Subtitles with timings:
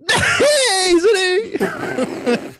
[0.40, 2.40] Hey, salut!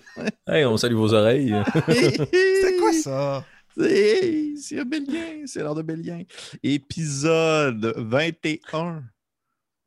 [0.46, 1.54] Hey, on salue vos oreilles.
[1.86, 3.44] C'est quoi ça?
[3.78, 6.22] Hey, c'est un Bélien, c'est l'heure de Bélien.
[6.62, 9.04] Épisode 21.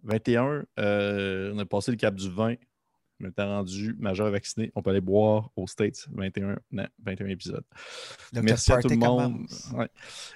[0.03, 2.55] 21, euh, on a passé le cap du 20.
[3.21, 4.71] On était rendu majeur vacciné.
[4.73, 7.65] On peut aller boire aux States 21, non, 21 épisodes.
[8.33, 9.45] Merci à tout le monde.
[9.75, 9.89] Ouais.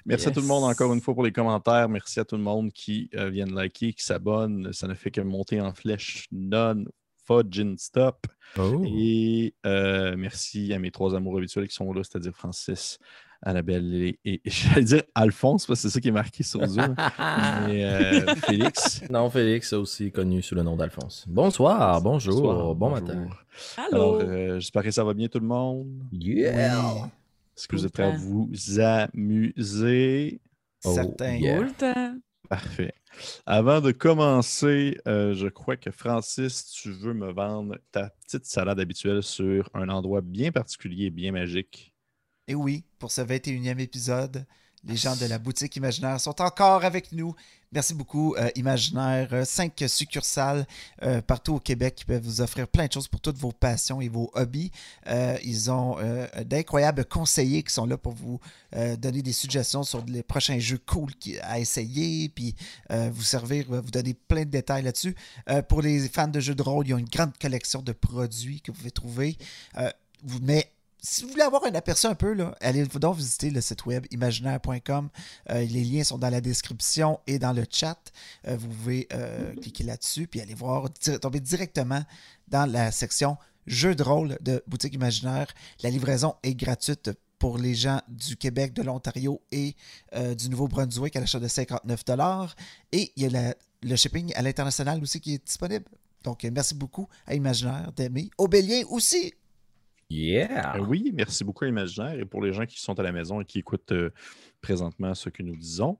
[0.05, 1.89] Merci à tout le monde encore une fois pour les commentaires.
[1.89, 4.71] Merci à tout le monde qui euh, vient de liker, qui s'abonne.
[4.73, 6.85] Ça ne fait que monter en flèche non
[7.27, 8.25] fudging stop.
[8.57, 8.81] Oh.
[8.85, 12.97] Et euh, merci à mes trois amours habituels qui sont là, c'est-à-dire Francis,
[13.43, 16.65] Annabelle et, et- et j'allais dire Alphonse, parce que c'est ça qui est marqué sur
[16.65, 16.95] Zoom.
[17.67, 19.01] mais euh, Félix.
[19.09, 21.25] Non, Félix, aussi connu sous le nom d'Alphonse.
[21.27, 23.07] Bonsoir, bonjour, Bonsoir, bon bonjour.
[23.07, 23.27] matin.
[23.91, 24.29] Alors, Allô?
[24.29, 26.03] euh, j'espère que ça va bien tout le monde.
[26.11, 26.79] Yeah!
[26.93, 27.01] Oui,
[27.55, 30.39] Est-ce que vous êtes prêts à vous amuser?
[30.85, 31.35] Oh, certain.
[31.35, 31.59] yeah.
[31.61, 32.15] Le temps.
[32.49, 32.93] Parfait.
[33.45, 38.79] Avant de commencer, euh, je crois que Francis, tu veux me vendre ta petite salade
[38.79, 41.93] habituelle sur un endroit bien particulier, bien magique.
[42.47, 44.45] Et oui, pour ce 21e épisode,
[44.87, 47.35] les gens de la boutique Imaginaire sont encore avec nous.
[47.73, 49.27] Merci beaucoup, euh, Imaginaire.
[49.33, 50.65] Euh, cinq succursales
[51.03, 53.99] euh, partout au Québec qui peuvent vous offrir plein de choses pour toutes vos passions
[53.99, 54.71] et vos hobbies.
[55.43, 55.97] Ils ont
[56.45, 58.39] d'incroyables conseillers qui sont là pour vous
[58.71, 62.55] donner des suggestions sur les prochains jeux cool à essayer, puis
[62.89, 65.15] vous servir, vous donner plein de détails là-dessus.
[65.67, 68.71] Pour les fans de jeux de rôle, ils ont une grande collection de produits que
[68.71, 69.37] vous pouvez trouver.
[70.41, 70.69] Mais
[71.09, 74.05] si vous voulez avoir un aperçu un peu, là, allez donc visiter le site web
[74.11, 75.09] imaginaire.com.
[75.49, 77.97] Euh, les liens sont dans la description et dans le chat.
[78.45, 80.89] Euh, vous pouvez euh, cliquer là-dessus puis aller voir,
[81.21, 82.03] tomber directement
[82.49, 85.47] dans la section jeux de rôle de Boutique Imaginaire.
[85.81, 89.75] La livraison est gratuite pour les gens du Québec, de l'Ontario et
[90.35, 92.03] du Nouveau-Brunswick à l'achat de 59
[92.91, 95.85] Et il y a le shipping à l'international aussi qui est disponible.
[96.23, 98.29] Donc, merci beaucoup à Imaginaire d'aimer.
[98.37, 99.33] Au Bélien aussi.
[100.09, 100.79] Yeah!
[100.79, 102.19] Oui, merci beaucoup à Imaginaire.
[102.19, 104.11] Et pour les gens qui sont à la maison et qui écoutent euh,
[104.61, 105.97] présentement ce que nous disons,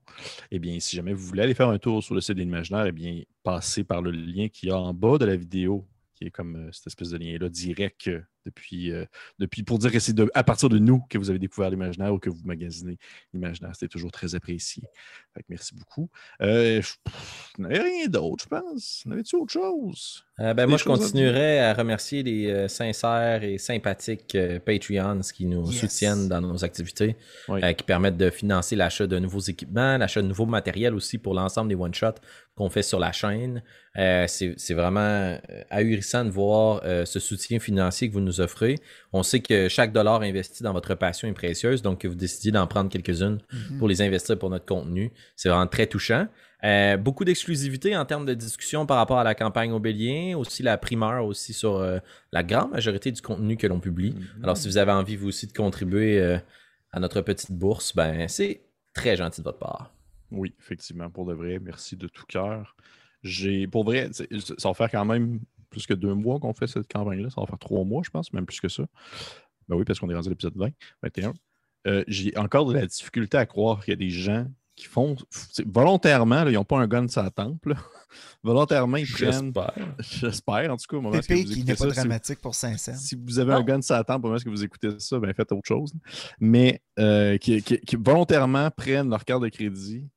[0.50, 2.92] eh bien, si jamais vous voulez aller faire un tour sur le site d'Imaginaire, eh
[2.94, 6.32] bien, passez par le lien qu'il y a en bas de la vidéo, qui est
[6.32, 9.06] comme euh, cette espèce de lien-là direct euh, depuis, euh,
[9.40, 12.20] depuis, pour dire que c'est à partir de nous que vous avez découvert l'Imaginaire ou
[12.20, 12.98] que vous magasinez
[13.34, 13.72] l'Imaginaire.
[13.74, 14.84] C'était toujours très apprécié.
[15.34, 16.10] Fait que merci beaucoup.
[16.42, 19.04] Euh, je n'avais rien d'autre, je pense.
[19.06, 20.24] N'avais-tu autre chose?
[20.40, 25.22] Euh, ben, moi, je à continuerai à, remercier les euh, sincères et sympathiques euh, Patreons
[25.34, 25.82] qui nous Yes.
[25.82, 27.16] soutiennent dans nos activités,
[27.50, 27.60] Oui.
[27.64, 31.34] euh, qui permettent de financer l'achat de nouveaux équipements, l'achat de nouveaux matériels aussi pour
[31.34, 32.20] l'ensemble des one-shots
[32.56, 33.62] qu'on fait sur la chaîne.
[33.98, 35.38] Euh, c'est vraiment
[35.72, 38.76] ahurissant de voir euh, ce soutien financier que vous nous offrez.
[39.14, 42.52] On sait que chaque dollar investi dans votre passion est précieuse, donc que vous décidez
[42.52, 43.40] d'en prendre quelques-unes
[43.80, 45.12] pour les investir pour notre contenu.
[45.36, 46.28] C'est vraiment très touchant.
[46.64, 50.64] Euh, beaucoup d'exclusivité en termes de discussion par rapport à la campagne au Bélien, aussi
[50.64, 52.00] la primeur aussi sur euh,
[52.32, 54.14] la grande majorité du contenu que l'on publie.
[54.14, 54.44] Mhm.
[54.44, 56.40] Alors si vous avez envie vous aussi de contribuer euh,
[56.92, 58.62] à notre petite bourse, ben c'est
[58.94, 59.94] très gentil de votre part.
[60.32, 62.76] Oui, effectivement, pour de vrai, merci de tout cœur.
[63.22, 65.40] J'ai, pour vrai, ça va faire quand même
[65.70, 67.30] plus que deux mois qu'on fait cette campagne-là.
[67.30, 68.84] Ça va faire trois mois, je pense, même plus que ça.
[69.68, 70.70] Ben oui, parce qu'on est rendu à l'épisode 20,
[71.04, 71.34] 21.
[71.88, 75.16] Euh, j'ai encore de la difficulté à croire qu'il y a des gens qui font
[75.66, 77.66] volontairement, là, ils n'ont pas un gun sur la tempe.
[77.66, 77.76] là.
[78.44, 79.52] volontairement, ils prennent.
[79.54, 79.74] J'espère.
[80.00, 82.40] J'espère, en tout cas, au moment où Pépé vous qui n'est pas ça, si- dramatique
[82.42, 82.94] pour 500.
[82.96, 83.58] si vous avez Non.
[83.58, 85.94] un gun sur la tempe au moment où vous écoutez ça, ben faites autre chose.
[86.40, 90.08] Mais euh, qui, qui- qui volontairement prennent leur carte de crédit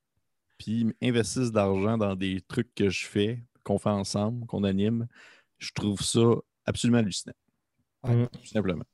[0.59, 5.06] puis investissent d'argent dans des trucs que je fais, qu'on fait ensemble, qu'on anime.
[5.60, 6.21] Je trouve ça
[6.66, 7.34] absolument hallucinant.
[8.03, 8.26] Ouais.
[8.32, 8.84] Tout simplement.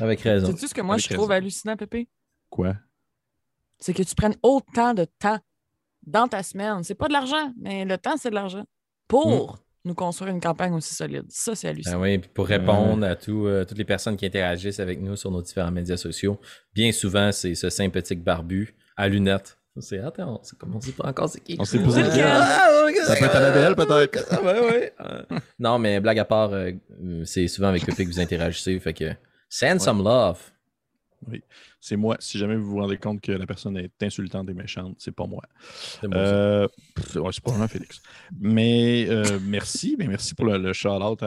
[0.00, 0.46] Avec raison.
[0.48, 1.36] Sais-tu ce que moi Avec je trouve raison.
[1.42, 2.08] hallucinant, Pépé?
[2.48, 2.74] Quoi?
[3.78, 5.38] C'est que tu prennes autant de temps
[6.06, 6.82] dans ta semaine.
[6.84, 8.64] C'est pas de l'argent, mais le temps, c'est de l'argent.
[9.08, 11.26] Pour nous construire une campagne aussi solide.
[11.28, 12.00] Ça, c'est Ben hallucinant.
[12.00, 15.30] oui, puis pour répondre à tout, euh, toutes les personnes qui interagissent avec nous sur
[15.30, 16.40] nos différents médias sociaux,
[16.74, 19.58] bien souvent, c'est ce sympathique barbu à lunettes.
[19.80, 21.56] C'est attends, c'est comme on sait pas encore c'est qui.
[21.58, 22.22] On sait pas c'est.
[22.22, 24.24] Ah, ouais, Ça peut être Annabelle, peut-être.
[24.30, 24.92] Ah, ouais, ouais.
[25.00, 25.22] Euh,
[25.58, 26.72] non, mais blague à part, euh,
[27.24, 29.12] c'est souvent avec Pépé que vous interagissez, fait que
[29.48, 30.38] send some love.
[31.80, 32.16] C'est moi.
[32.20, 35.26] Si jamais vous vous rendez compte que la personne est insultante et méchante, c'est pas
[35.26, 35.42] moi.
[36.00, 36.18] C'est moi.
[36.18, 38.00] Euh, pff, ouais, c'est probablement Félix.
[38.38, 41.20] Mais euh, merci, mais merci pour le, le shout-out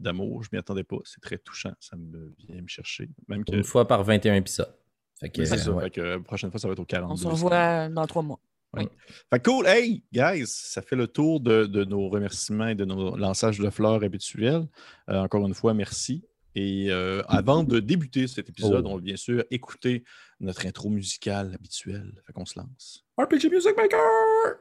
[0.00, 0.42] d'amour.
[0.42, 0.96] Je m'y attendais pas.
[1.04, 1.72] C'est très touchant.
[1.80, 3.08] Ça me vient me chercher.
[3.28, 4.72] Même que, Une fois par 21 épisodes.
[5.20, 5.70] Fait que, Oui, c'est euh, ça.
[5.72, 5.84] ouais.
[5.84, 7.12] Fait que, euh, prochaine fois, ça va être au 42.
[7.12, 8.40] On se revoit dans trois mois.
[8.76, 9.66] Fait que cool.
[9.66, 13.70] Hey, guys, ça fait le tour de, de nos remerciements et de nos lançages de
[13.70, 14.66] fleurs habituels.
[15.08, 16.22] Euh, encore une fois, merci.
[16.54, 18.90] Et euh, avant de débuter cet épisode, Oh.
[18.90, 20.04] on va bien sûr écouter
[20.40, 22.12] notre intro musicale habituelle.
[22.26, 23.04] Fait qu'on se lance.
[23.18, 24.58] RPG Music Maker!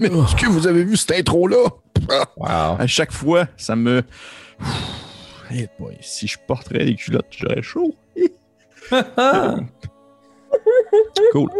[0.00, 1.68] Mais est-ce que vous avez vu cette intro-là?
[2.36, 2.76] Wow.
[2.78, 4.02] À chaque fois, ça me.
[5.52, 7.94] Eh boy, si je porterais les culottes, j'aurais chaud.
[11.32, 11.50] cool.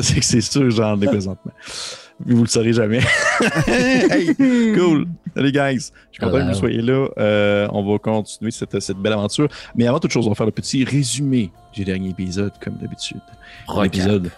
[0.00, 1.52] C'est que c'est sûr, j'en ai présentement.
[2.24, 3.00] Mais vous le saurez jamais.
[3.66, 4.36] hey,
[4.76, 5.08] cool.
[5.34, 5.90] Salut, guys.
[6.12, 7.08] Je suis content que vous soyez là.
[7.18, 9.48] Euh, on va continuer cette, cette belle aventure.
[9.74, 13.20] Mais avant toute chose, on va faire le petit résumé du dernier épisode, comme d'habitude.
[13.82, 14.30] L'épisode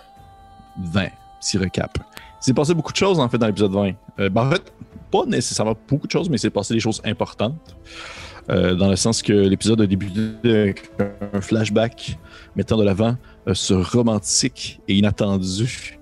[0.79, 1.09] 20.
[1.41, 1.99] Petit recap.
[2.43, 3.93] C'est passé beaucoup de choses, en fait, dans l'épisode 20.
[4.19, 4.73] Euh, ben, en fait,
[5.13, 7.77] pas nécessairement beaucoup de choses, mais c'est passé des choses importantes.
[8.51, 10.91] Euh, dans le sens que l'épisode a débuté avec
[11.33, 12.19] un flashback
[12.57, 13.17] mettant de l'avant
[13.47, 16.01] euh, ce romantique et inattendu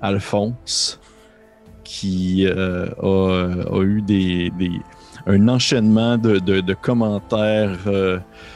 [0.00, 0.98] Alphonse
[1.84, 4.50] qui a, eu des,
[5.26, 7.78] un enchaînement de, commentaires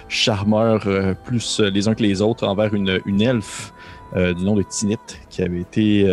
[0.08, 0.86] charmeurs
[1.26, 3.74] plus les uns que les autres envers une, elfe
[4.14, 6.06] du nom de Tinit qui avait été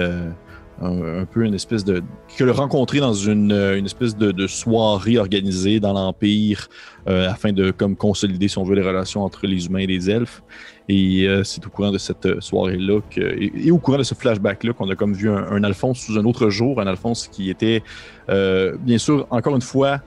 [0.81, 2.03] un, peu une espèce de
[2.37, 6.67] que le rencontrer dans une, euh, une espèce de, de soirée organisée dans l'Empire
[7.07, 10.09] euh, afin de comme consolider, si on veut, les relations entre les humains et les
[10.09, 10.41] elfes.
[10.89, 14.73] Et euh, c'est au courant de cette soirée-là et, et au courant de ce flashback-là
[14.73, 17.83] qu'on a comme vu un, Alphonse sous un autre jour, un Alphonse qui était,
[18.27, 20.01] bien sûr, encore une fois,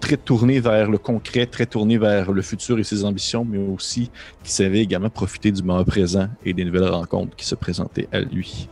[0.00, 4.10] très tourné vers le concret, très tourné vers le futur et ses ambitions, mais aussi
[4.42, 8.20] qui savait également profiter du moment présent et des nouvelles rencontres qui se présentaient à
[8.20, 8.68] lui.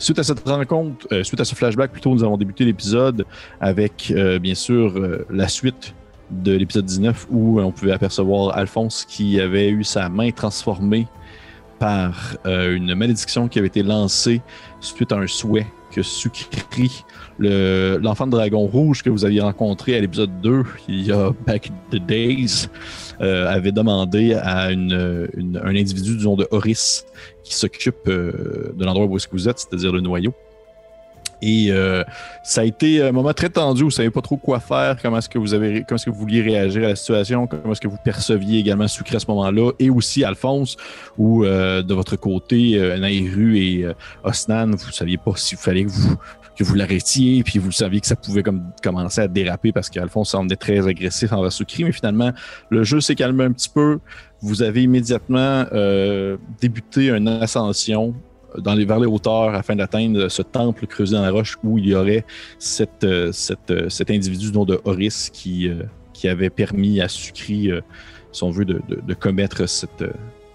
[0.00, 3.26] Suite à cette rencontre, euh, suite à ce flashback, plutôt, nous avons débuté l'épisode
[3.60, 5.94] avec, euh, bien sûr, euh, la suite
[6.30, 11.06] de l'épisode 19 où on pouvait apercevoir Alphonse qui avait eu sa main transformée
[11.78, 14.42] par une malédiction qui avait été lancée
[14.80, 17.04] suite à un souhait que Sukri,
[17.38, 21.30] le- l'enfant de dragon rouge que vous aviez rencontré à l'épisode 2, il y a
[21.46, 22.68] back the days,
[23.20, 27.04] euh, avait demandé à une, une- un individu du nom de Horis
[27.42, 30.32] qui s'occupe euh, de l'endroit où est-ce que vous êtes, c'est-à-dire le noyau.
[31.42, 32.04] Et euh,
[32.42, 35.18] ça a été un moment très tendu, vous ne savez pas trop quoi faire, comment
[35.18, 37.80] est-ce que vous avez comment est-ce que vous vouliez réagir à la situation, comment est-ce
[37.80, 40.76] que vous perceviez également Sucré à ce moment-là, et aussi Alphonse,
[41.18, 43.94] où euh, de votre côté, euh, Nairu et euh,
[44.24, 46.16] Osnan, vous saviez pas s'il fallait que vous
[46.60, 50.28] que vous l'arrêtiez, puis vous saviez que ça pouvait comme commencer à déraper parce qu'Alphonse
[50.28, 52.32] semblait très agressif envers Sucré, mais finalement,
[52.68, 53.98] le jeu s'est calmé un petit peu.
[54.42, 58.14] Vous avez immédiatement euh, débuté une ascension
[58.58, 61.86] dans les, vers les hauteurs afin d'atteindre ce temple creusé dans la roche où il
[61.88, 62.24] y aurait
[63.04, 63.32] euh,
[63.70, 65.82] euh, cet individu du nom de Horis qui, euh,
[66.12, 67.80] qui avait permis à Sucri, euh,
[68.32, 70.04] si on veut, de, de- de commettre cette,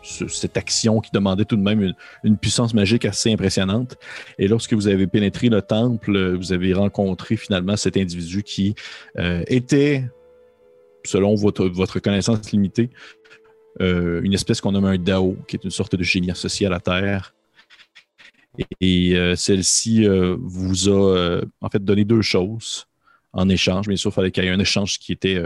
[0.03, 3.95] ce- cette action qui demandait tout de même une, une puissance magique assez impressionnante.
[4.39, 8.75] Et lorsque vous avez pénétré le temple, vous avez rencontré finalement cet individu qui
[9.47, 10.03] était,
[11.05, 12.89] selon votre, votre connaissance limitée,
[13.79, 16.79] une espèce qu'on nomme un Dao, qui est une sorte de génie associé à la
[16.79, 17.34] Terre.
[18.81, 22.87] Et euh, celle-ci euh, vous a euh, en fait donné deux choses
[23.33, 23.87] en échange.
[23.87, 25.43] Bien sûr, il fallait qu'il y ait un échange qui était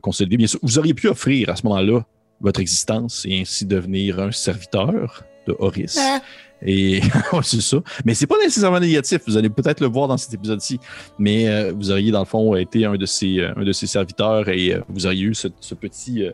[0.00, 0.36] consolidé.
[0.36, 2.04] Bien sûr, vous auriez pu offrir à ce moment-là
[2.40, 5.98] votre existence et ainsi devenir un serviteur de Horis.
[6.00, 6.20] Ah.
[6.64, 7.00] Et
[7.42, 7.76] c'est ça.
[8.04, 9.20] Mais c'est pas nécessairement négatif.
[9.26, 10.80] Vous allez peut-être le voir dans cet épisode-ci.
[11.16, 14.76] Mais vous auriez, dans le fond, été un de ses, un de ses serviteurs et
[14.88, 16.24] vous auriez eu ce, ce petit.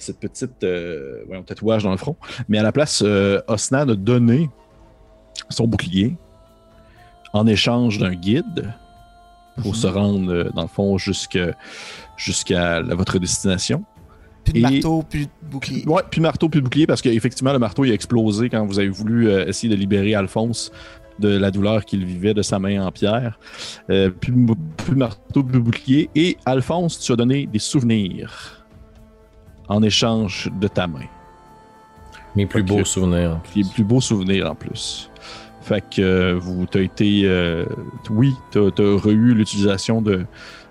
[0.00, 2.16] cette petite euh, voyons, tatouage dans le front.
[2.48, 4.50] Mais à la place, euh, Osnan a donné
[5.48, 6.16] son bouclier
[7.32, 8.72] en échange d'un guide
[9.62, 9.74] pour Mhm.
[9.78, 11.38] se rendre, euh, dans le fond, jusque-
[12.16, 13.84] jusqu'à votre destination.
[14.44, 15.86] Plus de Et- marteau, plus de bouclier.
[15.86, 18.88] Ouais, puis marteau, puis bouclier, parce qu'effectivement, le marteau il a explosé quand vous avez
[18.88, 20.72] voulu euh, essayer de libérer Alphonse
[21.18, 23.38] de la douleur qu'il vivait de sa main en pierre.
[23.90, 24.32] Euh, puis,
[24.78, 26.08] puis marteau, puis bouclier.
[26.14, 28.64] Et Alphonse, tu as donné des souvenirs
[29.68, 31.04] en échange de ta main.
[32.34, 33.40] Mes plus beaux souvenirs.
[33.54, 35.09] Les plus beaux souvenirs en plus.
[35.62, 37.22] Fait que euh, vous t'as été.
[37.24, 37.64] euh,
[38.10, 40.24] oui, t'as as eu l'utilisation de,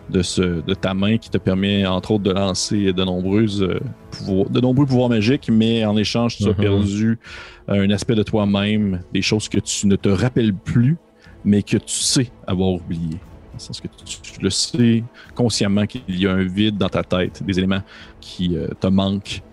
[0.09, 3.79] de, ce, de ta main qui te permet, entre autres, de lancer de nombreuses euh,
[4.11, 6.55] pouvoirs- de nombreux pouvoirs magiques, mais en échange, tu as Mhm.
[6.55, 7.19] perdu
[7.67, 10.97] un aspect de toi-même, des choses que tu ne te rappelles plus,
[11.45, 13.09] mais que tu sais avoir oublié.
[13.11, 15.03] Dans le sens que tu, tu le sais
[15.35, 17.83] consciemment qu'il y a un vide dans ta tête, des éléments
[18.19, 19.43] qui euh, te manquent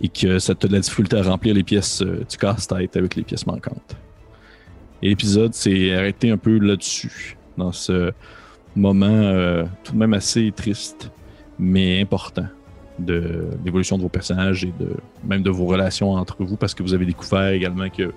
[0.00, 3.22] et que ça te donne la difficulté à remplir les pièces du casse-tête avec les
[3.24, 3.94] pièces manquantes.
[5.02, 8.12] Et l'épisode s'est arrêté un peu là-dessus, dans ce
[8.76, 11.10] moment euh, tout de même assez triste,
[11.58, 12.46] mais important
[12.98, 16.82] de l'évolution de vos personnages et de même de vos relations entre vous, parce que
[16.82, 18.12] vous avez découvert également que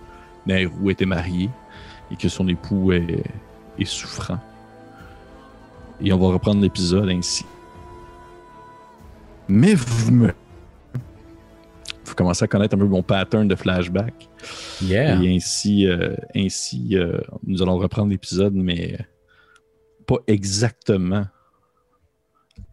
[0.46, 1.50] Nairou était marié
[2.12, 3.24] et que son époux est,
[3.80, 4.40] est souffrant.
[6.02, 7.46] Et on va reprendre l'épisode ainsi.
[9.48, 10.34] Mais vous me
[12.06, 14.30] vous commencez à connaître un peu mon pattern de flashback.
[14.82, 15.22] Yeah.
[15.22, 18.98] Et ainsi, euh, ainsi euh, nous allons reprendre l'épisode, mais
[20.06, 21.26] pas exactement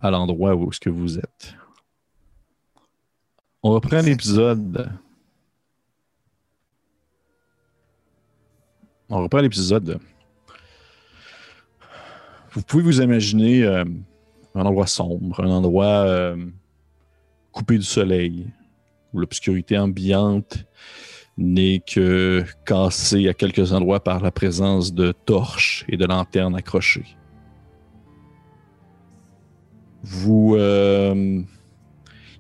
[0.01, 1.55] à l'endroit où est-ce que vous êtes.
[3.63, 4.91] On reprend l'épisode.
[9.09, 10.01] On reprend l'épisode.
[12.53, 13.85] Vous pouvez vous imaginer euh,
[14.55, 16.37] un endroit sombre, un endroit euh,
[17.53, 18.47] coupé du soleil,
[19.13, 20.65] où l'obscurité ambiante
[21.41, 27.17] n'est que cassée à quelques endroits par la présence de torches et de lanternes accrochées.
[30.03, 31.43] Vous euh,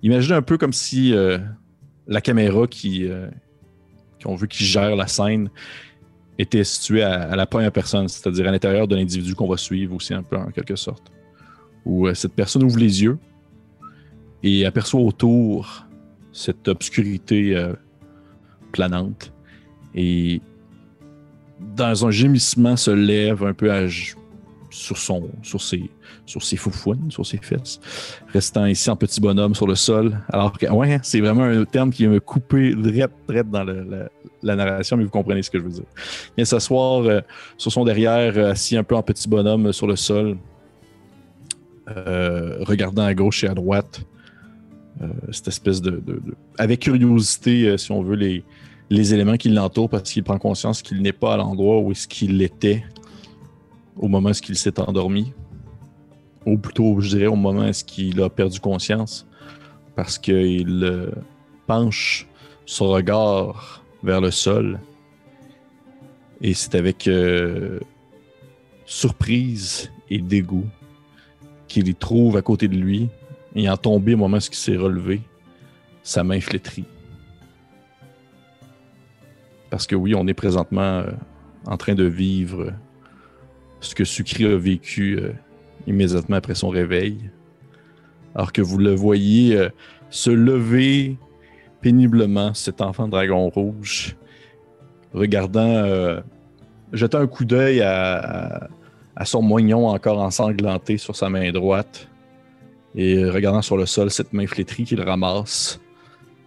[0.03, 1.39] imaginez un peu comme si euh,
[2.07, 3.29] la caméra qui, euh,
[4.23, 5.51] qu'on veut qui gère la scène
[6.39, 9.95] était située à, à la première personne, c'est-à-dire à, l'intérieur de l'individu qu'on va suivre
[9.95, 11.11] aussi un peu en quelque sorte.
[11.87, 13.19] Où cette personne ouvre les yeux
[14.43, 15.87] et aperçoit autour
[16.33, 17.73] cette obscurité euh,
[18.73, 19.33] planante
[19.95, 20.41] et
[21.77, 23.87] dans un gémissement se lève un peu à,
[24.71, 25.91] sur, son, sur, ses,
[26.25, 27.81] sur ses foufouines, sur ses fesses,
[28.33, 30.19] restant ici en petit bonhomme sur le sol.
[30.31, 34.57] Alors que, ouais, hein, c'est vraiment un terme qui me coupé direct, direct dans la,
[34.57, 35.85] narration, mais vous comprenez ce que je veux dire.
[36.29, 37.21] Il vient s'asseoir euh,
[37.59, 40.39] sur son derrière, euh, assis un peu en petit bonhomme sur le sol,
[42.61, 44.05] regardant à gauche et à droite.
[45.03, 46.03] Euh, cette espèce de,
[46.59, 48.45] avec curiosité, euh, si on veut, les,
[48.91, 52.07] les éléments qui l'entourent parce qu'il prend conscience qu'il n'est pas à l'endroit où est-ce
[52.07, 52.85] qu'il était
[53.97, 55.33] au moment où il s'est endormi.
[56.45, 59.27] Ou plutôt, je dirais, au moment où il a perdu conscience.
[59.97, 61.11] Parce qu'il euh,
[61.67, 62.27] penche
[62.67, 64.81] son regard vers le sol.
[66.43, 67.09] Et c'est avec
[68.87, 70.67] surprise et dégoût
[71.69, 73.11] qu'il y trouve à côté de lui,
[73.57, 75.23] ayant tombé au moment où il s'est relevé,
[76.03, 76.85] sa main flétrie.
[79.71, 81.11] Parce que oui, on est présentement euh,
[81.67, 82.73] en train de vivre
[83.81, 85.33] ce que Sucri a vécu euh,
[85.87, 87.31] immédiatement après son réveil.
[88.35, 89.69] Alors que vous le voyez euh,
[90.11, 91.17] se lever
[91.81, 94.17] péniblement, cet enfant dragon rouge,
[95.15, 96.21] regardant, euh,
[96.93, 98.69] jetant un coup d'œil à
[99.25, 102.09] son moignon encore ensanglanté sur sa main droite
[102.95, 105.81] et euh, regardant sur le sol cette main flétrie qu'il ramasse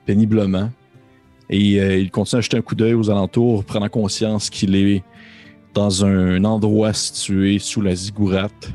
[0.06, 0.70] péniblement.
[1.50, 5.04] Et euh, il continue à jeter un coup d'œil aux alentours, prenant conscience qu'il est
[5.74, 8.72] dans un endroit situé sous la zigourate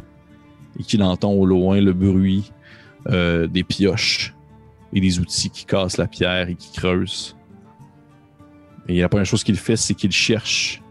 [0.78, 2.52] et qu'il entend au loin le bruit
[3.08, 4.34] euh, des pioches
[4.92, 7.36] et des outils qui cassent la pierre et qui creusent.
[8.88, 10.82] Et la première chose qu'il fait, c'est qu'il cherche.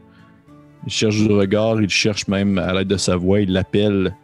[0.86, 4.15] Il cherche du regard, il cherche même à l'aide de sa voix, il appelle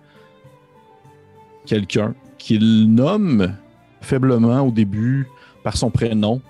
[1.65, 3.55] quelqu'un qu'il nomme
[4.01, 5.29] faiblement au début
[5.63, 6.41] par son prénom,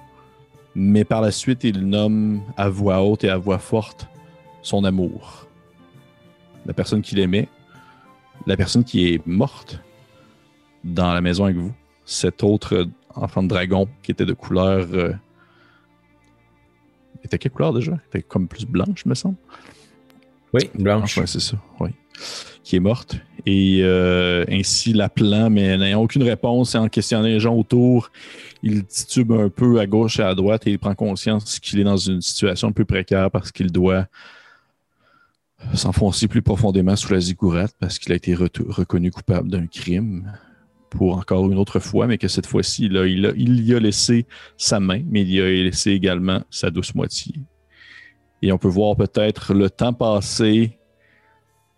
[0.74, 4.08] mais par la suite il nomme à voix haute et à voix forte
[4.64, 5.46] son amour.
[6.66, 7.48] La personne qu'il aimait,
[8.48, 9.84] la personne qui est morte
[10.84, 11.74] dans la maison avec vous,
[12.06, 14.88] cet autre enfant de dragon qui était de couleur.
[14.94, 15.14] euh,
[17.24, 18.00] était quelle couleur déjà?
[18.08, 19.38] Était comme plus blanche, me semble.
[20.54, 21.20] Oui, blanche.
[21.20, 21.92] Ouais, c'est ça, oui.
[22.64, 23.18] Qui est morte.
[23.46, 28.10] Et euh, ainsi, l'appelant, mais n'ayant aucune réponse et en questionnant les gens autour,
[28.62, 31.84] il titube un peu à gauche et à droite et il prend conscience qu'il est
[31.84, 34.08] dans une situation un peu précaire parce qu'il doit
[35.74, 40.32] s'enfoncer plus profondément sous la zigourate parce qu'il a été reconnu coupable d'un crime
[40.90, 44.26] pour encore une autre fois, mais que cette fois-ci, il, il y a laissé
[44.58, 47.34] sa main, mais il y a laissé également sa douce moitié.
[48.42, 50.78] Et on peut voir peut-être le temps passer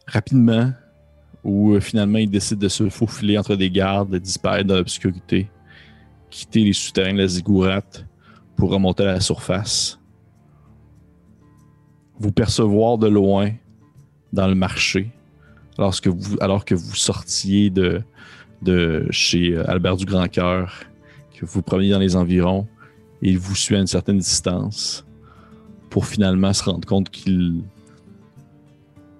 [0.08, 0.72] rapidement,
[1.44, 5.50] où euh, finalement il décide de se faufiler entre des gardes, de disparaître dans l'obscurité,
[6.30, 8.06] quitter les souterrains de la zigourate
[8.56, 10.00] pour remonter à la surface.
[12.20, 13.52] Vous percevoir de loin
[14.34, 15.12] dans le marché,
[15.78, 18.02] lorsque vous, alors que vous sortiez de,
[18.62, 20.84] de chez euh, Albert du Grand Cœur,
[21.34, 22.68] que vous promeniez dans les environs,
[23.22, 25.06] il vous suit à une certaine distance
[25.90, 27.64] pour finalement se rendre compte qu'il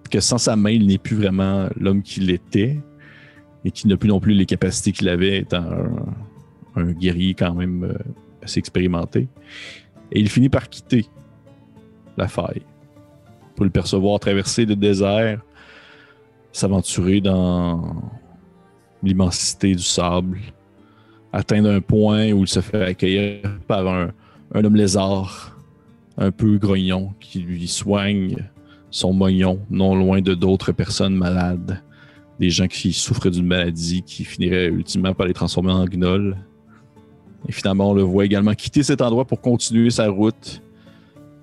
[0.10, 2.80] que sans sa main, il n'est plus vraiment l'homme qu'il était
[3.64, 5.66] et qu'il n'a plus non plus les capacités qu'il avait étant
[6.76, 7.98] un, guerrier quand même euh,
[8.44, 9.28] assez expérimenté.
[10.12, 11.08] Et il finit par quitter
[12.18, 12.62] la faille
[13.56, 15.42] pour le percevoir traverser le désert,
[16.52, 17.96] s'aventurer dans
[19.02, 20.40] l'immensité du sable,
[21.32, 24.12] atteindre un point où il se fait accueillir par un,
[24.54, 25.58] un homme lézard
[26.18, 28.38] un peu grognon qui lui soigne
[28.96, 31.82] son moignon, non loin de d'autres personnes malades,
[32.40, 36.38] des gens qui souffrent d'une maladie qui finirait ultimement par les transformer en gnolls.
[37.50, 40.62] Et finalement, on le voit également quitter cet endroit pour continuer sa route,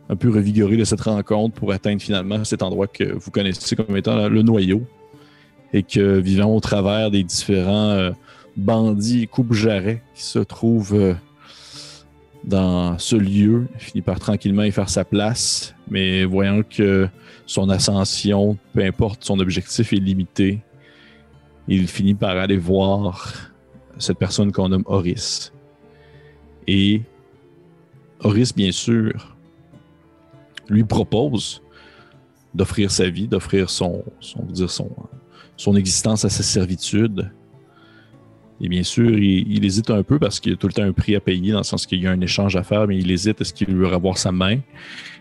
[0.09, 3.99] un peu revigoré de cette rencontre pour atteindre finalement cet endroit que vous connaissez comme
[3.99, 4.87] étant le noyau.
[5.75, 8.13] Et que vivant au travers des différents euh,
[8.57, 11.15] bandits coupe-jarrets qui se trouvent euh,
[12.45, 17.09] dans ce lieu, finit par tranquillement y faire sa place, mais voyant que
[17.47, 20.61] son ascension, peu importe son objectif, est limité,
[21.69, 23.53] il finit par aller voir
[23.99, 25.53] cette personne qu'on nomme Horis.
[26.67, 27.03] Et
[28.21, 29.37] Horis, bien sûr,
[30.69, 31.63] lui propose
[32.55, 34.05] d'offrir sa vie, d'offrir son,
[35.57, 37.31] son, existence à sa servitude.
[38.61, 40.93] Et bien sûr, il, hésite un peu parce qu'il y a tout le temps un
[40.93, 43.11] prix à payer, dans le sens qu'il y a un échange à faire, mais il
[43.11, 43.41] hésite.
[43.41, 44.59] Est-ce qu'il veut avoir sa main?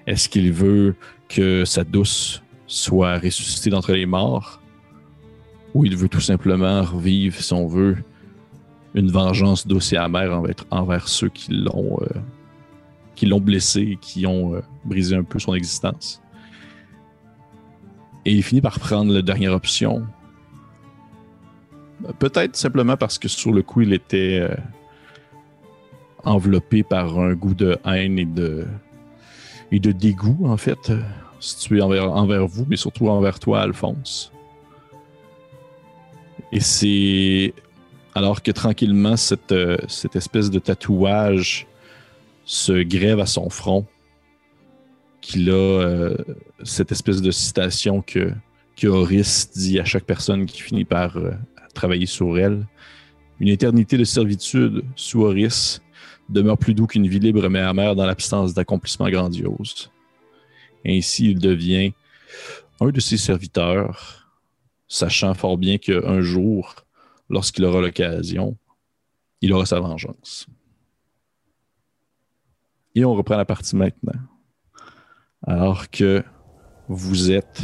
[0.08, 0.96] Est-ce qu'il veut
[1.30, 4.62] que sa douce soit ressuscitée d'entre les morts?
[5.74, 7.98] Ou il veut tout simplement revivre, si on veut,
[8.94, 15.16] une vengeance douce et amère envers, ceux qui l'ont euh, blessé qui ont euh, brisé
[15.16, 16.22] un peu son existence?
[18.26, 20.06] Et il finit par prendre la dernière option.
[22.20, 24.56] Peut-être simplement parce que sur le coup, il était euh,
[26.24, 28.68] enveloppé par un goût de haine et de,
[29.72, 30.92] et de dégoût, en fait,
[31.40, 34.32] situé envers, envers vous, mais surtout envers toi, Alphonse.
[36.52, 37.54] Et c'est
[38.14, 41.68] alors que tranquillement, cette, euh, cette espèce de tatouage
[42.44, 43.86] se grève à son front,
[45.22, 46.18] qu'il a euh,
[46.64, 48.34] cette espèce de citation que,
[48.76, 51.32] que dit à chaque personne qui finit par euh,
[51.74, 52.66] travailler sur elle.
[53.40, 55.82] Une éternité de servitude sous Horis
[56.30, 59.92] demeure plus doux qu'une vie libre mais amère dans l'absence d'accomplissements grandioses.
[60.86, 61.94] Ainsi, il devient
[62.80, 64.28] un de ses serviteurs,
[64.88, 66.76] sachant fort bien qu'un jour,
[67.30, 68.58] lorsqu'il aura l'occasion,
[69.42, 70.48] il aura sa vengeance.
[72.96, 74.20] Et on reprend la partie maintenant.
[75.44, 76.24] Alors que
[76.88, 77.62] vous êtes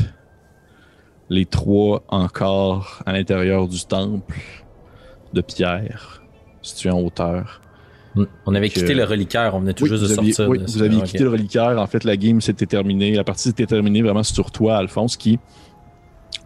[1.30, 4.40] les trois encore à l'intérieur du temple
[5.34, 6.24] de pierre,
[6.62, 7.62] situé en hauteur.
[8.46, 10.50] On avait quitté le reliquaire, on venait tout juste de sortir.
[10.50, 11.78] Oui, vous aviez quitté le reliquaire.
[11.80, 13.14] En fait, la game s'était terminée.
[13.14, 15.40] La partie s'était terminée vraiment sur toi, Alphonse, qui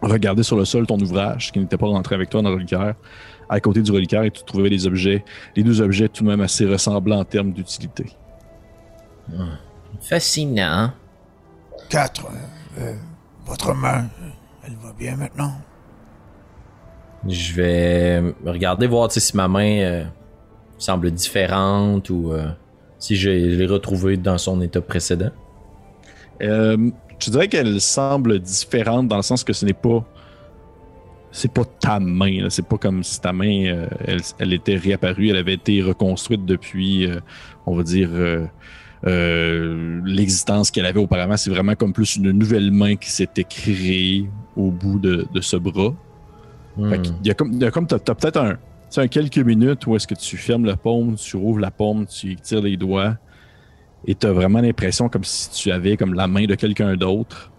[0.02, 2.94] regarder sur le sol ton ouvrage qui n'était pas rentré avec toi dans le reliquaire,
[3.48, 5.24] à côté du reliquaire, et tu trouvais les objets,
[5.56, 8.06] les deux objets tout de même assez ressemblants en termes d'utilité.
[10.00, 10.92] Fascinant.
[11.88, 12.26] Quatre.
[12.78, 12.94] Euh,
[13.46, 14.08] votre main,
[14.64, 15.52] elle va bien maintenant?
[17.28, 20.04] Je vais regarder voir si ma main euh,
[20.82, 22.48] semble différente ou euh,
[22.98, 25.30] si je l'ai retrouvée dans son état précédent?
[26.42, 30.04] Euh, je dirais qu'elle semble différente dans le sens que ce n'est pas.
[31.30, 32.48] C'est pas ta main.
[32.50, 35.30] C'est pas comme si ta main, euh, elle, était réapparue.
[35.30, 37.20] Elle avait été reconstruite depuis, euh,
[37.64, 38.10] on va dire,
[39.02, 41.36] l'existence qu'elle avait auparavant.
[41.36, 45.94] C'est vraiment comme plus une nouvelle main qui s'était créée au bout de, ce bras.
[46.76, 46.94] Hmm.
[47.20, 48.58] il y a comme, comme t'as, peut-être un,
[49.00, 52.36] un quelques minutes où est-ce que tu fermes la paume, tu rouvres la paume, tu
[52.36, 53.16] tires les doigts
[54.06, 57.50] et tu as vraiment l'impression comme si tu avais comme la main de quelqu'un d'autre.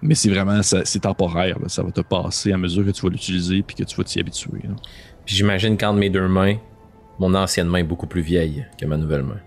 [0.00, 1.58] Mais c'est vraiment, c'est temporaire.
[1.66, 4.20] Ça va te passer à mesure que tu vas l'utiliser puis que tu vas t'y
[4.20, 4.60] habituer.
[5.24, 6.56] Puis j'imagine qu'entre mes deux mains,
[7.18, 9.40] mon ancienne main est beaucoup plus vieille que ma nouvelle main.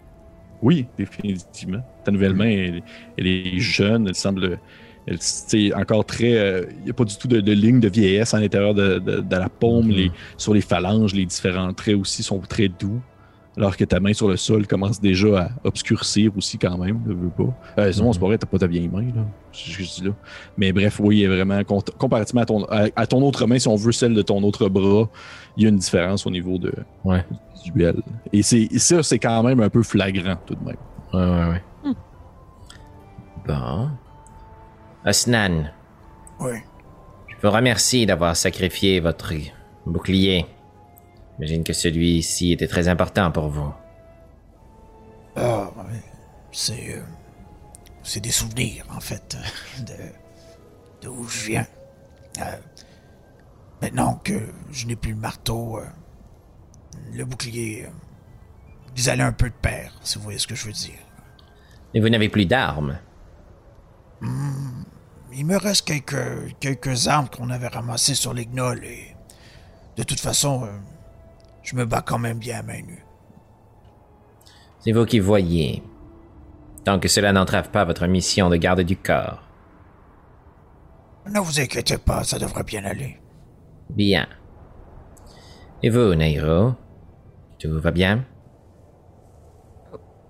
[0.61, 1.81] Oui, définitivement.
[2.03, 2.81] Ta nouvelle main,
[3.17, 4.59] elle, est jeune, elle semble.
[5.07, 6.37] Elle, encore très.
[6.37, 9.49] Euh, il n'y a pas du tout de, ligne de vieillesse à l'intérieur de, la
[9.49, 9.89] paume.
[9.89, 13.01] Les, sur les phalanges, les différents traits aussi sont très doux
[13.57, 17.13] alors que ta main sur le sol commence déjà à obscurcir aussi quand même, ne
[17.13, 17.53] veux pas.
[17.79, 19.25] Euh, sinon, c'est pas vrai, t'as pas ta vieille main, là.
[19.51, 20.11] Je, dis là.
[20.57, 21.61] Mais bref, oui, il y a vraiment,
[21.97, 25.09] comparativement à ton, à, ton autre main, si on veut celle de ton autre bras,
[25.57, 27.25] il y a une différence au niveau de, ouais.
[27.65, 28.01] du duel.
[28.31, 30.77] Et c'est, ça, c'est quand même un peu flagrant, tout de même.
[31.13, 31.63] Ouais, ouais, ouais.
[31.83, 31.93] Hmm.
[33.47, 33.89] Bon.
[35.05, 35.71] Osnan.
[36.39, 36.57] Oui.
[37.27, 39.33] Je vous remercie d'avoir sacrifié votre
[39.85, 40.45] bouclier.
[41.35, 43.73] J'imagine que celui-ci était très important pour vous.
[45.35, 45.71] Ah,
[46.51, 46.95] c'est.
[46.97, 47.01] Euh,
[48.03, 49.37] c'est des souvenirs, en fait,
[49.79, 49.93] de.
[51.01, 51.67] d'où je viens.
[52.39, 52.57] Euh,
[53.81, 54.33] maintenant que
[54.71, 55.85] je n'ai plus le marteau, euh,
[57.13, 57.87] le bouclier.
[58.97, 60.99] ils allaient un peu de pair, si vous voyez ce que je veux dire.
[61.93, 62.99] Et vous n'avez plus d'armes
[64.21, 64.83] hmm,
[65.33, 69.15] Il me reste quelques, quelques armes qu'on avait ramassées sur les gnolls et.
[69.97, 70.67] De toute façon,
[71.63, 73.05] je me bats quand même bien à main nue.
[74.79, 75.83] C'est vous qui voyez.
[76.83, 79.43] Tant que cela n'entrave pas votre mission de garde du corps.
[81.29, 83.19] Ne vous inquiétez pas, ça devrait bien aller.
[83.91, 84.27] Bien.
[85.83, 86.73] Et vous, Nairo?
[87.59, 88.25] Tout va bien?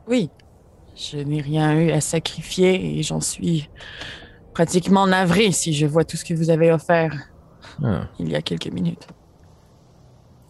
[0.08, 0.30] Oui,
[1.01, 3.69] je n'ai rien eu à sacrifier et j'en suis
[4.53, 7.13] pratiquement navré si je vois tout ce que vous avez offert
[7.83, 8.07] Ah.
[8.19, 9.07] il y a quelques minutes.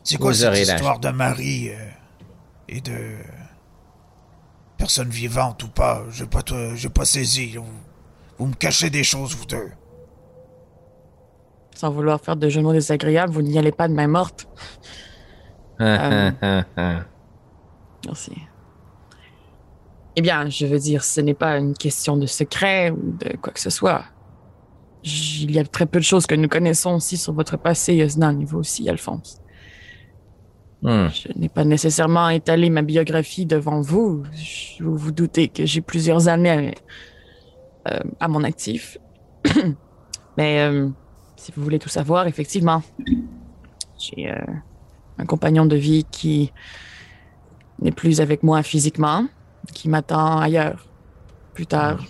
[0.04, 1.90] C'est quoi Vous cette histoire de Marie euh,
[2.68, 3.18] et de
[4.78, 6.04] personne vivante ou pas?
[6.12, 6.42] J'ai pas,
[6.76, 7.56] j'ai pas saisi.
[7.56, 7.66] Vous,
[8.38, 9.72] vous me cachez des choses, vous deux.
[11.76, 14.48] Sans vouloir faire de mots désagréables, vous n'y allez pas de main morte.
[15.80, 17.00] Ah, ah, ah.
[18.06, 18.34] Merci.
[20.16, 23.54] Eh bien, je veux dire, ce n'est pas une question de secret ou de quoi
[23.54, 24.04] que ce soit.
[25.04, 27.96] J- Il y a très peu de choses que nous connaissons aussi sur votre passé,
[27.96, 29.38] Yosnan, et vous aussi, Alphonse.
[30.82, 31.08] Hmm.
[31.14, 34.24] Je n'ai pas nécessairement étalé ma biographie devant vous.
[34.34, 36.74] Je- Vous vous doutez que j'ai plusieurs années
[37.88, 38.98] euh, à mon actif.
[40.38, 40.90] Mais euh,
[41.38, 42.82] si vous voulez tout savoir, effectivement,
[43.98, 44.36] j'ai euh,
[45.20, 46.52] un compagnon de vie qui
[47.82, 49.26] n'est plus avec moi physiquement,
[49.74, 50.88] qui m'attend ailleurs,
[51.54, 52.04] plus tard.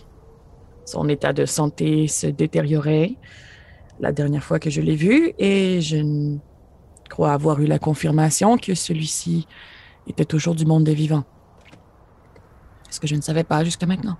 [0.85, 3.15] Son état de santé se détériorait
[3.99, 6.37] la dernière fois que je l'ai vu et je
[7.09, 9.47] crois avoir eu la confirmation que celui-ci
[10.07, 11.23] était toujours du monde des vivants.
[12.89, 14.17] Ce que je ne savais pas jusqu'à maintenant?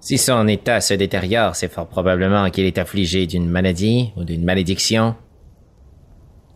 [0.00, 4.44] Si son état se détériore, c'est fort probablement qu'il est affligé d'une maladie ou d'une
[4.44, 5.14] malédiction.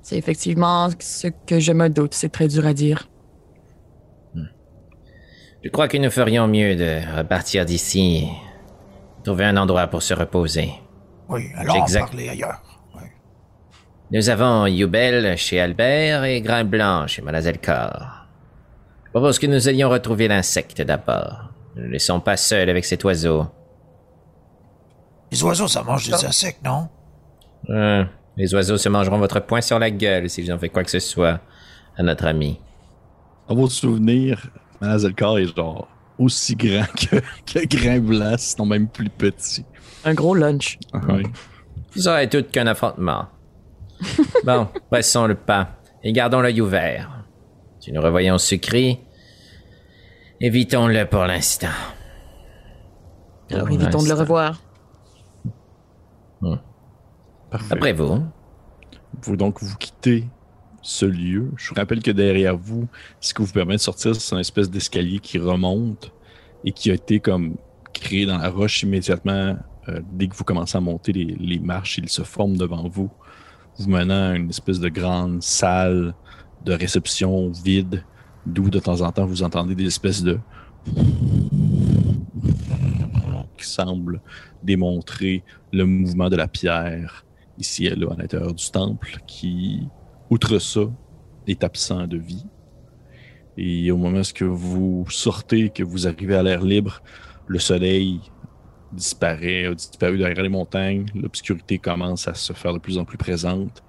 [0.02, 2.12] C'est effectivement ce que je me doute.
[2.12, 3.08] C'est très dur à dire.
[5.62, 8.28] Je crois que nous ferions mieux de repartir d'ici,
[9.24, 10.70] trouver un endroit pour se reposer.
[11.28, 12.06] Oui, alors Exact.
[12.10, 12.62] parler ailleurs.
[14.10, 18.26] Nous avons Yubel chez Albert et Grain Blanc chez Malazelkar.
[19.04, 21.50] Je propose que nous allions retrouver l'insecte d'abord.
[21.76, 23.46] Ne le laissons pas seul avec cet oiseau.
[25.30, 26.88] Les oiseaux, ça mange des insectes, non?
[27.68, 28.02] Euh,
[28.38, 30.90] les oiseaux se mangeront votre poing sur la gueule si vous en faites quoi que
[30.90, 31.40] ce soit
[31.98, 32.58] à notre ami.
[33.48, 33.56] Dans
[34.80, 35.88] vos souvenirs, Manazelkar est genre
[36.18, 39.64] aussi grand que, que Grain Blanc, sinon même plus petit.
[40.04, 40.78] Un gros lunch.
[40.92, 41.22] Ouais.
[41.94, 43.26] Vous aurez tout qu'un affrontement.
[44.44, 47.24] bon, pressons le pas et gardons l'œil ouvert.
[47.80, 49.00] Si nous revoyons Sucri,
[50.40, 51.68] évitons-le pour l'instant.
[53.50, 54.60] Alors évitons de le revoir.
[57.50, 57.74] Parfait.
[57.74, 58.26] Après vous,
[59.22, 60.28] Vous donc vous quittez
[60.88, 61.50] ce lieu.
[61.56, 62.88] Je vous rappelle que derrière vous,
[63.20, 66.12] ce qui vous permet de sortir, c'est une espèce d'escalier qui remonte
[66.64, 67.56] et qui a été comme
[67.92, 69.56] créé dans la roche immédiatement.
[69.88, 73.10] euh, dès que vous commencez à monter les, les marches, il se forme devant vous,
[73.78, 76.14] vous menant à une espèce de grande salle
[76.64, 78.02] de réception vide,
[78.46, 80.40] d'où de temps en temps vous entendez des espèces de
[83.58, 84.20] qui semblent
[84.62, 87.26] démontrer le mouvement de la pierre
[87.58, 89.88] ici et là à l'intérieur du temple qui,
[90.30, 90.82] outre ça,
[91.46, 92.44] est absent de vie.
[93.56, 97.02] Et au moment où vous sortez, que vous arrivez à l'air libre,
[97.46, 98.20] le soleil
[98.92, 103.18] disparaît, a disparu derrière les montagnes, l'obscurité commence à se faire de plus en plus
[103.18, 103.82] présente,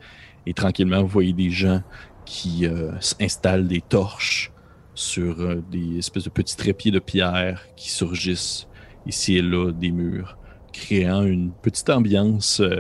[0.45, 1.82] et tranquillement, vous voyez des gens
[2.25, 4.52] qui euh, installent des torches
[4.93, 8.67] sur euh, des espèces de petits trépieds de pierre qui surgissent
[9.06, 10.38] ici et là des murs,
[10.73, 12.80] créant une petite ambiance euh,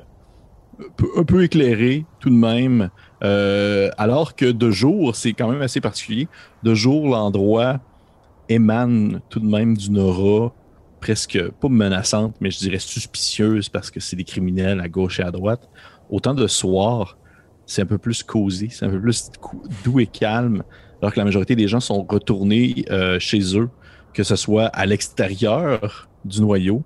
[1.17, 2.89] un peu- éclairée tout de même,
[3.23, 6.27] euh, alors que de jour, c'est quand même assez particulier.
[6.63, 7.79] De jour, l'endroit
[8.47, 10.53] émane tout de même d'une aura
[10.99, 15.23] presque, pas menaçante, mais je dirais suspicieuse parce que c'est des criminels à gauche et
[15.23, 15.69] à droite.
[16.09, 17.17] Autant de soir,
[17.65, 19.31] c'est un peu plus cosy, c'est un peu plus
[19.83, 20.63] doux et calme,
[21.01, 23.69] alors que la majorité des gens sont retournés euh, chez eux,
[24.13, 26.83] que ce soit à l'extérieur du noyau,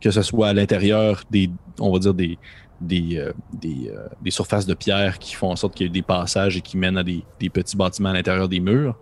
[0.00, 2.38] que ce soit à l'intérieur des, on va dire, des,
[2.82, 3.32] des, euh,
[3.64, 6.60] euh, des surfaces de pierre qui font en sorte qu'il y ait des passages et
[6.60, 8.96] qui mènent à des, petits bâtiments à l'intérieur des murs.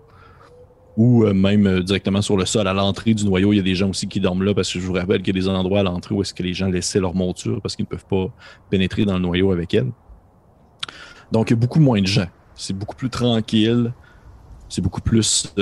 [0.96, 3.74] Ou euh, même directement sur le sol, à l'entrée du noyau, il y a des
[3.74, 5.80] gens aussi qui dorment là parce que je vous rappelle qu'il y a des endroits
[5.80, 8.26] à l'entrée où est-ce que les gens laissaient leur monture parce qu'ils ne peuvent pas
[8.68, 9.90] pénétrer dans le noyau avec elle.
[11.32, 12.26] Donc, il y a beaucoup moins de gens.
[12.54, 13.92] C'est beaucoup plus tranquille.
[14.68, 15.54] C'est beaucoup plus.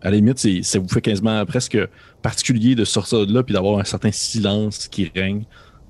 [0.00, 1.78] à la limite, ça vous fait quasiment presque
[2.22, 5.44] particulier de sortir de là puis d'avoir un certain silence qui règne.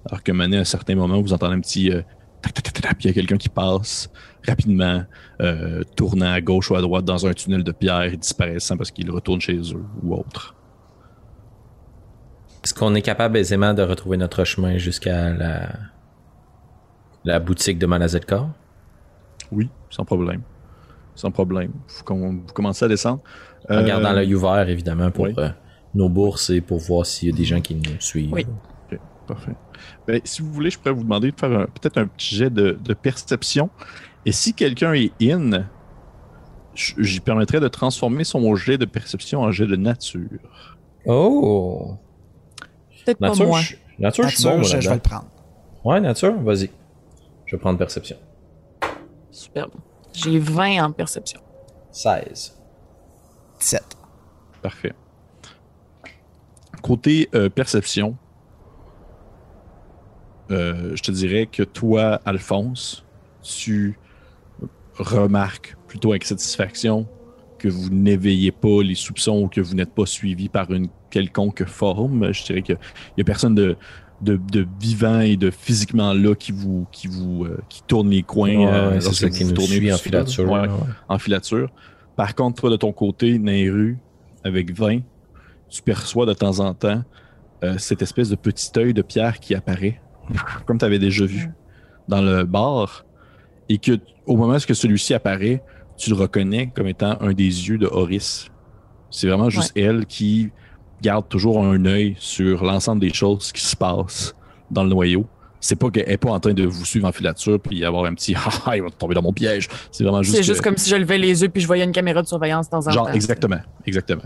[0.09, 1.91] Alors que maintenant, à un certain moment, vous entendez un petit.
[1.93, 2.03] euh,
[2.41, 4.09] tac, tac, tac, tac, puis il y a quelqu'un qui passe
[4.47, 5.03] rapidement,
[5.43, 8.91] euh, tournant à gauche ou à droite dans un tunnel de pierre et disparaissant parce
[8.91, 10.55] qu'il retourne chez eux ou autre.
[12.65, 15.69] est-ce qu'on est capable aisément de retrouver notre chemin jusqu'à la,
[17.25, 18.49] la boutique de Malazelkar?
[19.51, 20.43] Oui, sans problème.
[21.15, 21.73] Sans problème.
[21.89, 23.23] Vous, com- vous commencez à descendre.
[23.69, 25.35] En Euh, gardant l'œil ouvert, évidemment, pour oui.
[25.39, 25.51] euh,
[25.95, 28.33] nos bourses et pour voir s'il y a des gens qui nous suivent.
[28.33, 28.47] Oui.
[29.27, 29.55] Parfait.
[30.09, 32.79] Ben, si vous voulez, je pourrais vous demander de faire peut-être un petit jet de,
[32.83, 33.69] de perception.
[34.25, 35.67] Et si quelqu'un est in,
[36.75, 40.67] j'y permettrais de transformer son jet de perception en jet de nature.
[41.05, 41.97] Oh!
[43.05, 43.61] Peut-être pas Nature, moi.
[43.61, 45.29] je, nature, je suis bon, je, je vais le prendre.
[45.85, 46.71] Ouais, nature, vas-y.
[47.45, 48.17] Je vais prendre perception.
[49.31, 49.73] Superbe.
[50.15, 51.41] J'ai 20 en perception.
[51.93, 52.59] 16.
[53.61, 53.83] 17.
[54.63, 54.93] Parfait.
[56.83, 58.17] Côté euh, perception,
[60.51, 63.05] euh, je te dirais que toi, Alphonse,
[63.43, 63.99] tu
[64.97, 67.07] remarques plutôt avec satisfaction
[67.59, 71.65] que vous n'éveillez pas les soupçons ou que vous n'êtes pas suivi par une quelconque
[71.65, 72.33] forme.
[72.33, 72.79] Je dirais qu'il
[73.17, 73.77] n'y a personne de,
[74.21, 78.23] de, de vivant et de physiquement là qui vous, qui vous euh, qui tourne les
[78.23, 80.45] coins Ouais, euh, ouais, c'est lorsque ça vous qui vous tournez en filature.
[80.45, 80.79] Ouais, ouais, ouais.
[81.09, 81.71] en filature.
[82.17, 83.99] Par contre, toi, de ton côté, Nairu,
[84.45, 85.01] avec 20,
[85.69, 87.05] tu perçois de temps en temps
[87.63, 90.01] euh, cette espèce de petit œil de pierre qui apparaît,
[90.67, 91.51] comme tu avais déjà vu
[92.09, 93.05] dans le bar,
[93.69, 95.63] et que au moment où celui-ci apparaît,
[95.97, 98.47] tu le reconnais comme étant un des yeux de Horis.
[99.11, 100.51] C'est vraiment juste elle qui
[101.03, 104.35] garde toujours un œil sur l'ensemble des choses qui se passent
[104.71, 105.27] dans le noyau.
[105.61, 108.15] C'est pas qu'elle est pas en train de vous suivre en filature puis avoir un
[108.15, 109.69] petit ah ah, il va tomber dans mon piège.
[109.91, 111.85] C'est vraiment juste C'est que- juste comme si je levais les yeux puis je voyais
[111.85, 113.13] une caméra de surveillance de temps en Genre, temps.
[113.13, 113.59] exactement.
[113.87, 114.23] Exactement.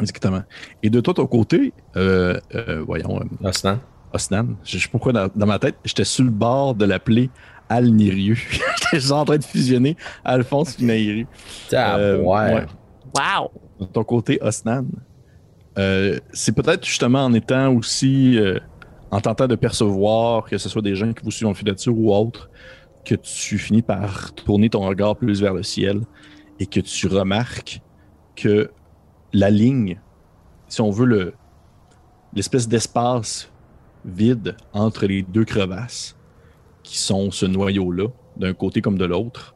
[0.00, 0.42] Exactement.
[0.82, 3.24] Et de toi, ton côté, euh, euh, voyons, euh,
[4.12, 4.56] Osnan.
[4.64, 7.30] Je sais pas pourquoi dans, dans ma tête, j'étais sur le bord de l'appeler
[7.68, 8.36] Al Niriu.
[8.82, 11.26] j'étais genre en train de fusionner Alphonse et
[11.72, 12.54] Euh, ouais.
[12.54, 12.66] ouais.
[13.14, 13.50] Wow!
[13.80, 14.86] De ton côté, Osnan,
[15.78, 18.58] euh, c'est peut-être justement en étant aussi, euh,
[19.10, 22.12] en tentant de percevoir que ce soit des gens qui vous suivent en filature ou
[22.12, 22.50] autres,
[23.04, 26.00] que tu finis par tourner ton regard plus vers le ciel
[26.60, 27.80] et que tu remarques
[28.36, 28.70] que
[29.32, 30.00] la ligne,
[30.68, 31.34] si on veut le
[32.34, 33.50] l'espèce d'espace
[34.04, 36.16] vide entre les deux crevasses
[36.82, 39.54] qui sont ce noyau-là, d'un côté comme de l'autre,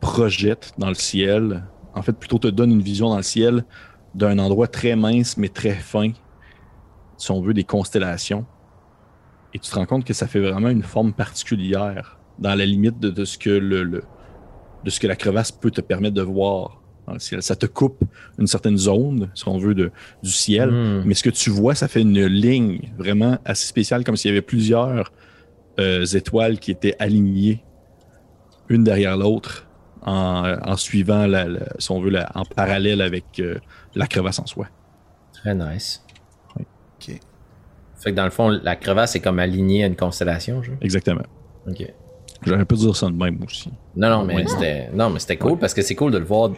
[0.00, 3.64] projette dans le ciel, en fait plutôt te donne une vision dans le ciel
[4.14, 6.12] d'un endroit très mince mais très fin,
[7.16, 8.44] si on veut des constellations.
[9.52, 12.98] Et tu te rends compte que ça fait vraiment une forme particulière dans la limite
[12.98, 14.02] de, ce que le-
[14.84, 17.42] de ce que la crevasse peut te permettre de voir dans le ciel.
[17.42, 18.02] Ça te coupe
[18.38, 19.90] une certaine zone, si on veut, de,
[20.22, 20.70] du ciel.
[20.70, 21.02] Hmm.
[21.04, 24.32] Mais ce que tu vois, ça fait une ligne vraiment assez spéciale, comme s'il y
[24.32, 25.12] avait plusieurs
[25.80, 27.64] euh, étoiles qui étaient alignées
[28.68, 29.66] une derrière l'autre
[30.02, 33.58] en, en suivant, la, la- si on veut, la- en parallèle avec euh,
[33.94, 34.68] la crevasse en soi.
[35.32, 36.02] Très nice.
[36.58, 37.18] Ok.
[37.96, 40.72] Fait que dans le fond, la crevasse est comme alignée à une constellation, je.
[40.80, 41.22] Exactement.
[41.68, 41.92] Ok.
[42.46, 43.70] J'aurais pu dire ça de même aussi.
[43.96, 44.46] Non, non, mais Ouais.
[44.46, 46.50] c'était, non, mais c'était cool parce que c'est cool de le voir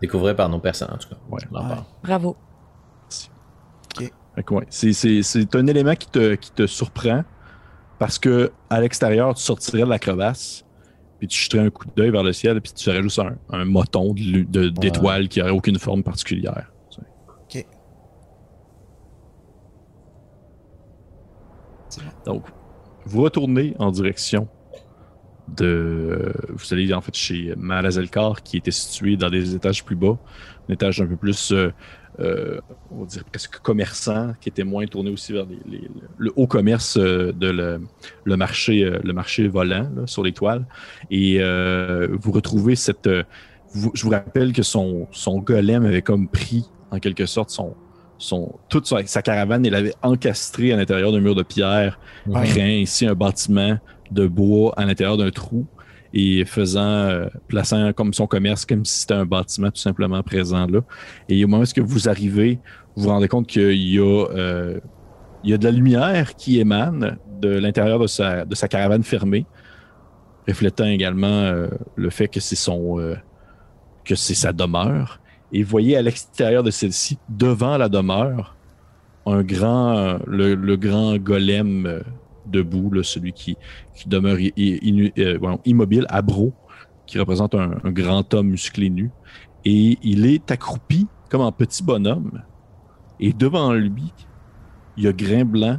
[0.00, 1.16] découvrir par nos personnes, en tout cas.
[1.30, 1.40] Ouais.
[1.52, 1.84] On en parle.
[2.02, 2.36] Bravo.
[4.50, 7.22] Ouais, c'est- c'est c'est un élément qui te, qui te surprend
[8.00, 10.64] parce que à l'extérieur, tu sortirais de la crevasse,
[11.18, 13.64] puis tu jeterais un coup d'œil vers le ciel, puis tu aurais juste un, un
[13.64, 16.72] moton de lu- de- d'étoiles qui aurait aucune forme particulière.
[17.44, 17.64] Ok.
[22.26, 22.44] Donc,
[23.06, 24.48] vous retournez en direction
[25.56, 26.32] de.
[26.48, 30.18] Vous allez en fait chez Malazelkar, qui était situé dans des étages plus bas,
[30.68, 31.70] un étage un peu plus, euh,
[32.20, 36.32] euh, on va dire presque commerçant, qui était moins tourné aussi vers les- les- le
[36.36, 37.80] haut commerce euh, de le,
[38.24, 40.64] le marché, euh, le marché volant là, sur les toiles.
[41.10, 43.06] Et euh, vous retrouvez cette.
[43.06, 43.24] euh,
[43.74, 47.74] vous- je vous rappelle que son, son golem avait comme pris, en quelque sorte, son.
[48.16, 52.44] Son, toute sa, sa caravane, il l'avait encastré à l'intérieur d'un mur de pierre Ouais.
[52.46, 53.76] créant ici un bâtiment
[54.14, 55.66] de bois à l'intérieur d'un trou
[56.14, 60.66] et faisant, euh, plaçant comme son commerce comme si c'était un bâtiment tout simplement présent
[60.66, 60.80] là.
[61.28, 62.60] Et au moment où vous arrivez,
[62.94, 64.78] vous vous rendez compte qu'il y a, euh,
[65.42, 69.44] il y a de la lumière qui émane de l'intérieur de sa, caravane fermée,
[70.46, 73.16] reflétant également euh, le fait que c'est son,
[74.04, 75.20] que c'est sa demeure.
[75.52, 78.56] Et vous voyez à l'extérieur de celle-ci, devant la demeure,
[79.26, 82.02] un grand, le, grand golem
[82.46, 83.56] debout, là, celui qui,
[83.94, 86.52] qui demeure inu- euh, immobile, abro,
[87.06, 89.10] qui représente un, grand homme musclé nu.
[89.64, 92.42] Et il est accroupi comme un petit bonhomme.
[93.20, 94.12] Et devant lui,
[94.96, 95.78] il y a Grain Blanc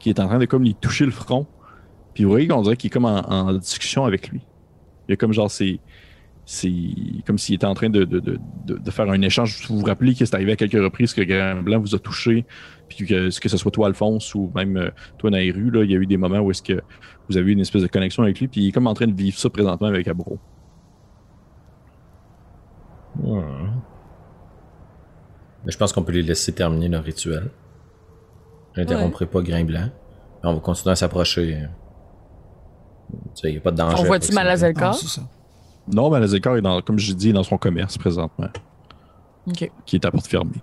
[0.00, 1.46] qui est en train de comme lui toucher le front.
[2.14, 4.42] Puis vous voyez qu'on dirait qu'il est comme en, en discussion avec lui.
[5.08, 5.80] Il y a comme genre c'est
[6.46, 6.70] c'est
[7.26, 9.66] comme s'il était en train de, de, de, de- de faire un échange.
[9.68, 12.44] Vous vous rappelez que c'est arrivé à quelques reprises que Grain Blanc vous a touché,
[12.88, 15.94] puis que, que ce soit toi Alphonse ou même euh, toi Nairu, là, il y
[15.94, 16.80] a eu des moments où est-ce que
[17.28, 19.06] vous avez eu une espèce de connexion avec lui, puis il est comme en train
[19.06, 20.38] de vivre ça présentement avec Abro.
[23.22, 23.40] Hmm.
[25.64, 27.50] Mais je pense qu'on peut les laisser terminer leur rituel.
[28.76, 29.88] J'interromprai pas Grain Blanc.
[30.42, 31.58] On va continuer à s'approcher.
[33.10, 33.96] Tu sais, il n'y a pas de danger.
[33.98, 34.44] On voit-tu à proximité.
[34.44, 34.92] Malazelka?
[35.92, 36.04] Non.
[36.04, 38.48] Non, Malazekar est dans, comme je dis, dans son commerce présentement,
[39.46, 39.70] Ok.
[39.84, 40.62] qui est à porte fermée.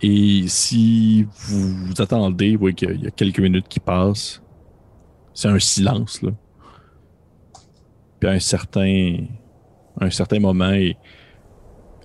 [0.00, 4.42] Et si vous, vous attendez, vous voyez qu'il y a quelques minutes qui passent.
[5.32, 6.30] C'est un silence, là.
[8.20, 9.18] Puis à un certain,
[10.00, 10.96] à un certain moment, et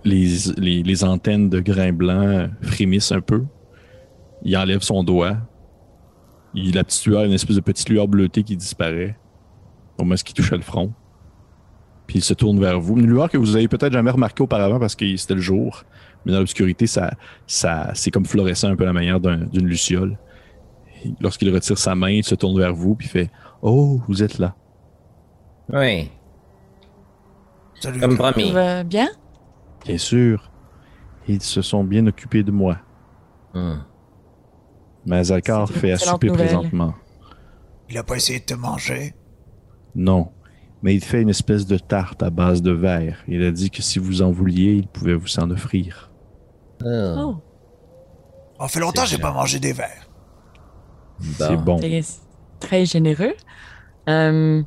[0.06, 3.44] les, les, les antennes de grain blanc frémissent un peu.
[4.44, 5.38] Il enlève son doigt.
[6.54, 9.18] Il, la petite lueur, une espèce de petite lueur bleutée qui disparaît
[9.98, 10.94] au moment où il touche le front.
[12.08, 12.98] Puis il se tourne vers vous.
[12.98, 15.84] Une lueur que vous avez peut-être jamais remarqué auparavant parce que c'était le jour.
[16.26, 17.12] Mais dans l'obscurité, ça,
[17.46, 20.18] ça, c'est comme fluorescent un peu à la manière d'un- d'une luciole.
[21.04, 23.30] Et Lorsqu'il retire sa main, il se tourne vers vous puis fait
[23.62, 24.56] Oh, vous êtes là.
[25.70, 26.10] Oui,
[27.80, 28.00] Salut.
[28.00, 28.52] comme promis.
[28.86, 29.10] bien?
[29.86, 30.50] Bien sûr,
[31.28, 32.78] ils se sont bien occupés de moi.
[33.54, 33.80] Hmm.
[35.06, 36.46] Mazakar fait à excellente souper nouvelle.
[36.48, 36.94] présentement.
[37.90, 39.14] Il a pas essayé de te manger?
[39.96, 40.30] Non,
[40.82, 43.24] mais il fait une espèce de tarte à base de verre.
[43.28, 46.12] Il a dit que si vous en vouliez, il pouvait vous en offrir.
[46.84, 47.36] Ah, Oh,
[48.60, 50.08] Ça fait longtemps que C'est j'ai pas mangé des verres.
[51.20, 51.80] C'est bon.
[51.82, 52.04] c'est
[52.60, 53.34] très généreux.
[54.08, 54.64] Euh,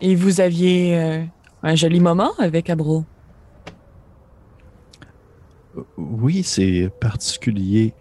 [0.00, 1.24] et vous aviez euh,
[1.62, 3.04] un joli moment avec Abro.
[5.96, 7.94] Oui, c'est particulier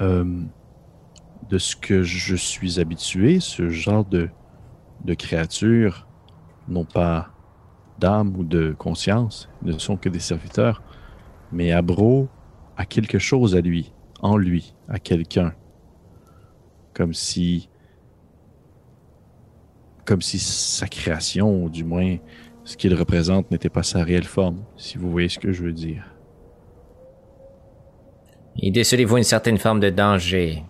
[0.00, 0.42] euh,
[1.48, 3.40] de ce que je suis habitué.
[3.40, 4.28] Ce genre de,
[5.04, 6.06] de créatures
[6.68, 7.30] n'ont pas
[7.98, 10.82] d'âme ou de conscience, ne sont que des serviteurs.
[11.52, 12.28] Mais Abro
[12.76, 15.54] a quelque chose à lui, en lui, à quelqu'un.
[16.92, 17.68] Comme si.
[20.04, 22.16] Comme si sa création, ou du moins
[22.64, 25.72] ce qu'il représente, n'était pas sa réelle forme, si vous voyez ce que je veux
[25.72, 26.04] dire.
[28.56, 30.62] Et décelez-vous une certaine forme de danger.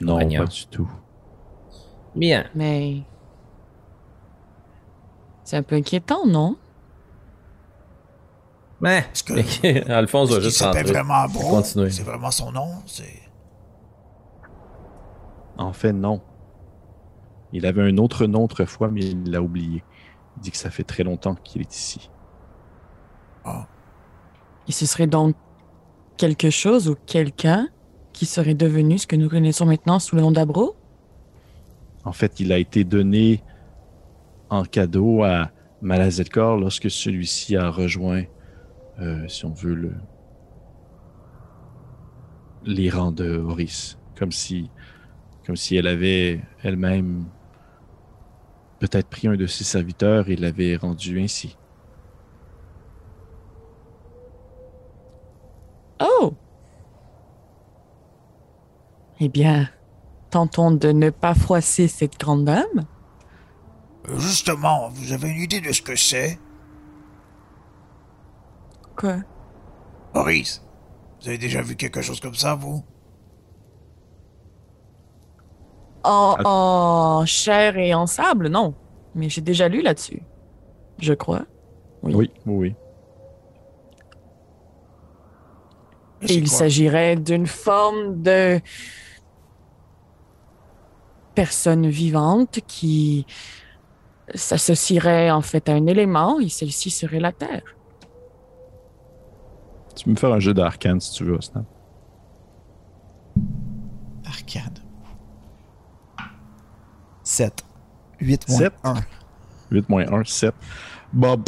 [0.00, 0.44] Non, Compagnon.
[0.44, 0.90] pas du tout.
[2.14, 2.44] Bien.
[2.54, 3.02] Mais
[5.44, 6.56] c'est un peu inquiétant, non?
[8.80, 10.82] Mais, Est-ce que- Alphonse va juste rentrer.
[10.82, 11.26] vraiment.
[11.62, 12.68] C'est vraiment son nom?
[12.86, 13.22] C'est...
[15.56, 16.20] En fait, non.
[17.52, 19.84] Il avait un autre nom autrefois, mais il l'a oublié.
[20.36, 22.10] Il dit que ça fait très longtemps qu'il est ici.
[24.66, 25.36] Et ce serait donc
[26.16, 27.68] quelque chose ou quelqu'un
[28.12, 30.74] qui serait devenu ce que nous connaissons maintenant sous le nom d'Abro?
[32.04, 33.42] En fait, il a été donné
[34.50, 35.50] en cadeau à
[35.82, 38.24] Malazetkor lorsque celui-ci a rejoint,
[39.00, 39.92] euh, si on veut, le...
[42.64, 43.98] les rangs de Horis.
[44.18, 44.70] Comme si,
[45.44, 47.26] comme si elle avait elle-même
[48.78, 51.56] peut-être pris un de ses serviteurs et l'avait rendu ainsi.
[56.00, 56.34] Oh!
[59.20, 59.68] Eh bien,
[60.30, 62.86] tentons de ne pas froisser cette grande dame.
[64.08, 66.38] Justement, vous avez une idée de ce que c'est?
[68.96, 69.24] Quoi?
[70.14, 70.62] Maurice,
[71.20, 72.84] vous avez déjà vu quelque chose comme ça, vous?
[76.04, 78.74] En, en chair et en sable, non.
[79.14, 80.22] Mais j'ai déjà lu là-dessus.
[80.98, 81.46] Je crois.
[82.02, 82.14] Oui.
[82.14, 82.76] Oui, oui,
[86.28, 88.60] Et il s'agirait d'une forme de
[91.34, 93.26] personne vivante qui
[94.34, 97.62] s'associerait en fait à un élément et celle-ci serait la Terre.
[99.96, 101.64] Tu peux me faire un jeu d'arcane si tu veux, Snap.
[104.24, 104.78] Arcade.
[107.22, 107.64] 7.
[108.20, 108.72] 8 moins Sept?
[108.82, 108.94] 1.
[109.70, 110.54] 8 moins 1, 7.
[111.12, 111.40] Bon,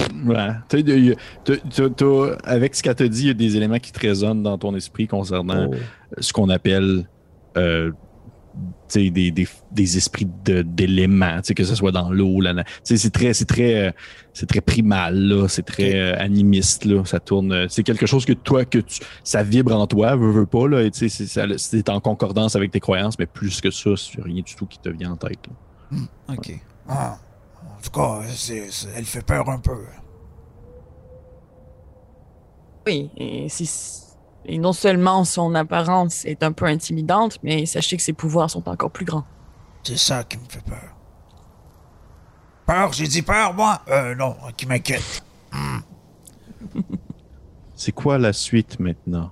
[2.44, 4.74] avec ce qu'elle te dit, il y a des éléments qui te résonnent dans ton
[4.76, 5.74] esprit concernant Oh.
[6.20, 7.08] ce qu'on appelle
[7.56, 7.90] euh,
[8.94, 12.40] des, des, des esprits de- d'éléments, tu sais, que ce soit dans l'eau.
[12.84, 13.90] C'est très, c'est très, euh,
[14.32, 15.48] c'est très primal, là.
[15.48, 16.84] c'est très euh, animiste.
[16.84, 17.04] Là.
[17.04, 17.52] Ça tourne.
[17.52, 20.68] euh, C'est quelque chose que toi, que tu, ça vibre en toi, veux, veux pas.
[20.68, 24.22] Là, et tu sais, c'est, en concordance avec tes croyances, mais plus que ça, c'est
[24.22, 25.38] rien du tout qui te vient en tête.
[25.90, 25.98] là.
[26.34, 26.52] Ok.
[26.88, 27.18] Ah,
[27.78, 28.20] en tout cas,
[28.96, 29.78] elle fait peur un peu.
[32.86, 34.05] Oui, et, si-
[34.46, 38.68] et non seulement son apparence est un peu intimidante, mais sachez que ses pouvoirs sont
[38.68, 39.24] encore plus grands.
[39.82, 40.96] C'est ça qui me fait peur.
[42.66, 42.92] Peur?
[42.92, 43.82] J'ai dit peur, moi?
[43.88, 45.24] Euh, non, qui m'inquiète.
[47.76, 49.30] C'est quoi la suite maintenant?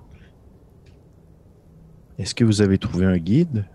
[2.17, 3.65] Est-ce que vous avez trouvé un guide?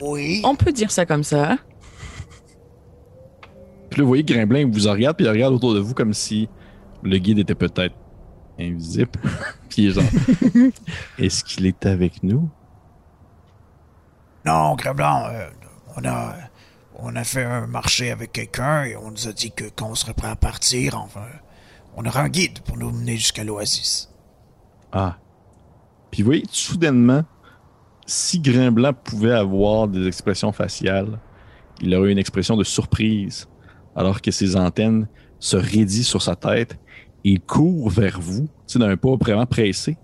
[0.00, 0.40] Oui.
[0.44, 1.58] On peut dire ça comme ça.
[3.90, 6.14] Puis là, vous voyez Grimblin vous en regarde, puis il regarde autour de vous comme
[6.14, 6.48] si
[7.02, 7.94] le guide était peut-être
[8.60, 9.18] invisible.
[9.68, 10.04] puis genre,
[11.18, 12.48] est-ce qu'il est avec nous?
[14.44, 15.50] Non, Gremlin, euh,
[15.96, 16.34] on a,
[16.98, 19.94] on a fait un marché avec quelqu'un et on nous a dit que quand on
[19.94, 21.26] serait prêt à partir, enfin,
[21.96, 24.10] on aurait un guide pour nous mener jusqu'à l'oasis.
[24.92, 25.16] Ah.
[26.10, 27.24] Puis vous voyez, soudainement,
[28.06, 31.18] si Grain Blanc pouvait avoir des expressions faciales,
[31.80, 33.48] il aurait eu une expression de surprise,
[33.94, 35.06] alors que ses antennes
[35.38, 36.78] se raidissent sur sa tête
[37.24, 39.96] il court vers vous, tu sais, d'un pas vraiment pressé.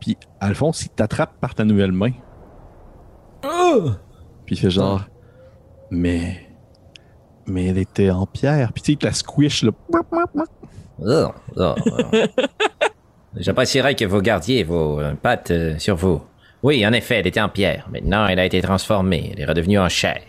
[0.00, 2.12] Puis Alphonse, il t'attrape par ta nouvelle main.
[4.46, 5.02] Puis il fait genre,
[5.90, 6.48] mais,
[7.46, 8.72] mais elle était en pierre.
[8.72, 9.70] Puis tu sais, il te la squish, là.
[9.92, 9.98] Oh,
[11.04, 11.74] oh, oh.
[13.36, 16.20] J'apprécierais que vous gardiez vos euh, pattes euh, sur vous.
[16.62, 17.88] Oui, en effet, elle était en pierre.
[17.90, 19.30] Maintenant, elle a été transformée.
[19.32, 20.22] Elle est redevenue en chair.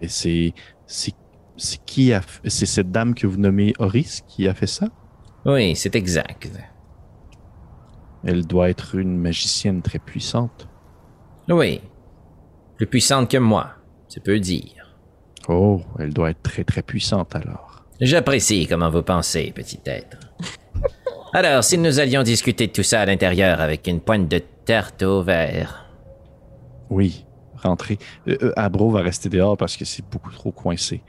[0.00, 0.54] Et c'est,
[0.86, 1.14] c'est,
[1.60, 4.88] c'est qui a, c'est cette dame que vous nommez Horis qui a fait ça?
[5.44, 6.50] Oui, c'est exact.
[8.24, 10.68] Elle doit être une magicienne très puissante.
[11.48, 11.80] Oui.
[12.76, 13.70] Plus puissante que moi,
[14.08, 14.96] c'est peu dire.
[15.48, 17.84] Oh, elle doit être très très puissante alors.
[18.00, 20.18] J'apprécie comment vous pensez, petit être.
[21.32, 25.02] Alors, si nous allions discuter de tout ça à l'intérieur avec une pointe de tarte
[25.02, 25.86] au verre.
[26.88, 27.98] Oui, rentrez.
[28.28, 31.02] Euh, euh, Abro va rester dehors parce que c'est beaucoup trop coincé.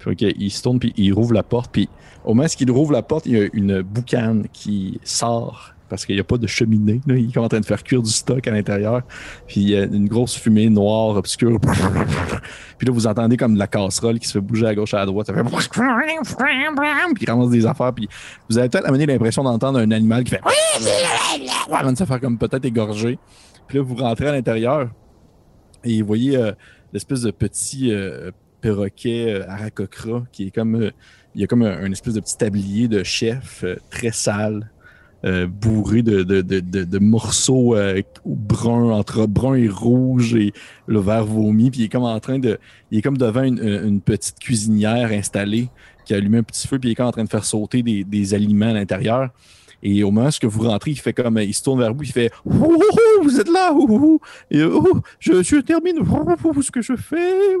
[0.00, 1.88] Fait il se tourne puis il rouvre la porte puis
[2.24, 6.14] au moment qu'il rouvre la porte, il y a une boucane qui sort parce qu'il
[6.14, 7.00] n'y a pas de cheminée.
[7.06, 7.16] Là.
[7.16, 9.02] Il est en train de faire cuire du stock à l'intérieur.
[9.48, 11.58] Puis il y a une grosse fumée noire, obscure.
[12.78, 15.04] Puis là, vous entendez comme de la casserole qui se fait bouger à gauche à
[15.04, 15.26] droite.
[15.26, 15.42] Ça fait...
[17.14, 17.92] Puis il ramasse des affaires.
[17.92, 18.08] Puis
[18.48, 20.40] vous avez peut-être amené l'impression d'entendre un animal qui fait...
[21.72, 23.18] Avant de se faire comme peut-être égorger.
[23.66, 24.90] Puis là, vous rentrez à l'intérieur
[25.82, 26.52] et vous voyez euh,
[26.92, 28.30] l'espèce de petit euh,
[28.60, 30.76] perroquet euh, aracocra qui est comme...
[30.76, 30.90] euh,
[31.34, 34.70] il y a comme un, espèce de petit tablier de chef euh, très sale,
[35.24, 40.52] euh, bourré de, de, de, morceaux euh, bruns, entre brun et rouge et
[40.86, 41.70] le verre vomi.
[41.70, 42.58] Puis il est comme en train de...
[42.90, 45.68] Il est comme devant une, petite cuisinière installée
[46.04, 47.82] qui a allumé un petit feu puis il est comme en train de faire sauter
[47.82, 49.28] des, des aliments à l'intérieur.
[49.82, 52.12] Et au moment où vous rentrez, il fait comme il se tourne vers vous, il
[52.12, 53.74] fait oh, oh, oh, vous êtes là,
[54.50, 54.58] et
[55.18, 55.96] je, je termine
[56.62, 57.56] ce que je fais.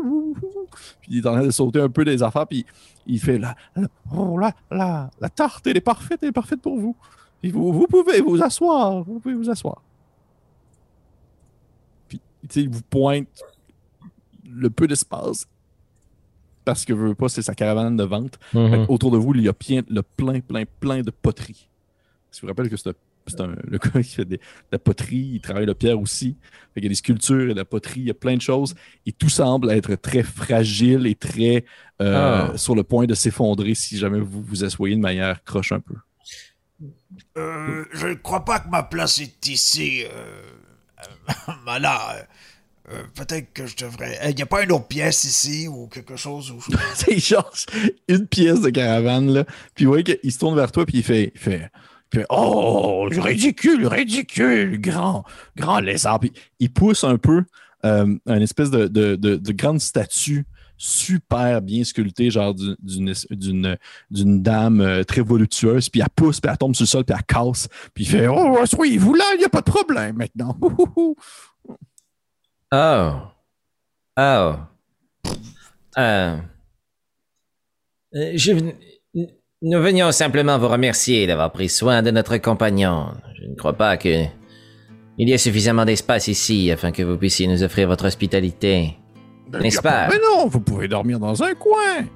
[1.00, 2.66] Puis il est en train de sauter un peu des affaires, puis
[3.06, 6.78] il fait la, la- oh, la, la, tarte, elle est parfaite, elle est parfaite pour
[6.78, 6.94] vous.
[7.42, 9.82] Et vous, vous pouvez vous asseoir, vous pouvez vous asseoir.
[12.08, 12.20] Puis
[12.56, 13.28] il vous pointe
[14.44, 15.46] le peu d'espace
[16.64, 18.38] parce que veut pas, c'est sa caravane de vente.
[18.52, 18.70] Mhm.
[18.70, 21.69] Fait Autour de vous, il y a plein, le plein, plein, plein de poteries.
[22.32, 22.90] Je vous rappelle que c'est
[23.36, 26.36] le gars qui fait des- de la poterie, il travaille la pierre aussi.
[26.74, 28.14] Fait il y a des sculptures, il y a de la poterie, il y a
[28.14, 28.74] plein de choses.
[29.06, 31.64] Et tout semble être très fragile et très
[32.00, 32.56] euh, Ah.
[32.56, 35.94] sur le point de s'effondrer si jamais vous vous asseyez de manière croche un peu.
[37.36, 40.02] Euh, je ne crois pas que ma place est ici.
[40.04, 40.42] Euh,
[41.48, 42.26] euh, voilà.
[42.90, 44.18] euh, Peut-être que je devrais.
[44.30, 46.60] Il n'y a pas une autre pièce ici ou quelque chose où
[46.94, 47.52] C'est genre
[48.08, 49.44] une pièce de caravane, là.
[49.74, 51.68] Puis vous voyez qu'il se tourne vers toi, puis il fait, il fait,
[52.12, 55.24] fait Oh, ridicule, ridicule, grand,
[55.56, 56.20] grand lézard.
[56.20, 57.44] Puis il pousse un peu
[57.84, 60.44] euh, une espèce de, de, de, de grande statue
[60.82, 66.56] super bien sculptée, genre du- d'une dame euh, très voluptueuse, puis elle pousse, puis elle
[66.56, 69.44] tombe sur le sol, puis elle casse, puis il fait Oh, soyez-vous là, il n'y
[69.44, 70.56] a pas de problème maintenant.
[72.72, 73.14] Oh.
[74.16, 74.54] Oh.
[75.98, 76.36] Euh.
[78.14, 78.52] Euh, Je...
[79.62, 83.08] Nous venions simplement vous remercier d'avoir pris soin de notre compagnon.
[83.38, 84.24] Je ne crois pas que...
[85.18, 88.96] Il y a suffisamment d'espace ici afin que vous puissiez nous offrir votre hospitalité.
[89.52, 90.08] N'est-ce Y a pas?
[90.08, 92.06] Mais non, vous pouvez dormir dans un coin.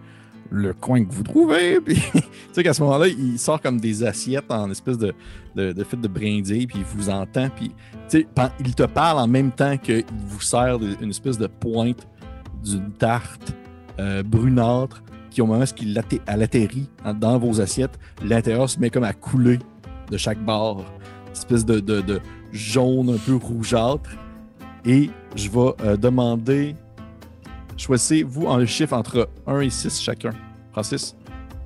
[0.51, 1.81] Le coin que vous trouvez.
[1.85, 2.21] Puis, tu
[2.53, 5.13] sais qu'à ce moment-là, il sort comme des assiettes en espèce de,
[5.55, 7.51] de, de fait de brindille, puis il vous entend.
[7.51, 7.69] Puis,
[8.09, 11.47] tu sais, pen- il te parle en même temps qu'il vous sert une espèce de
[11.49, 12.07] pointe
[12.65, 13.53] d'une tarte
[14.01, 15.03] euh, brunâtre
[15.35, 19.13] qui, au moment où elle atterrit en- dans vos assiettes, l'intérieur se met comme à
[19.13, 19.59] couler
[20.11, 20.85] de chaque bord.
[21.27, 22.21] Une espèce de, de, de
[22.53, 24.09] jaune un peu rougeâtre.
[24.87, 26.77] Et je vais euh, demander
[27.77, 30.31] Choisissez-vous un chiffre entre 1 et 6 chacun.
[30.73, 31.17] Francis,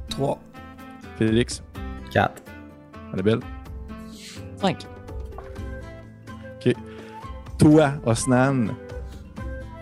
[0.09, 0.41] 3.
[1.19, 1.63] Félix,
[2.13, 2.43] 4.
[3.13, 3.41] Annabelle?
[4.61, 4.87] 5.
[7.59, 8.69] Toi, Osnan,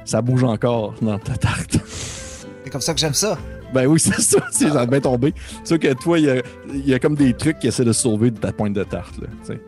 [0.07, 1.76] ça bouge encore dans ta tarte.
[1.87, 3.37] C'est comme ça que j'aime ça.
[3.74, 5.32] Ben oui, c'est ça, c'est ça a bien tombé.
[5.64, 6.42] C'est sûr que toi, il y a,
[6.72, 9.18] il y a comme des trucs qui essaient de sauver de ta pointe de tarte.
[9.18, 9.60] Là, tu sais.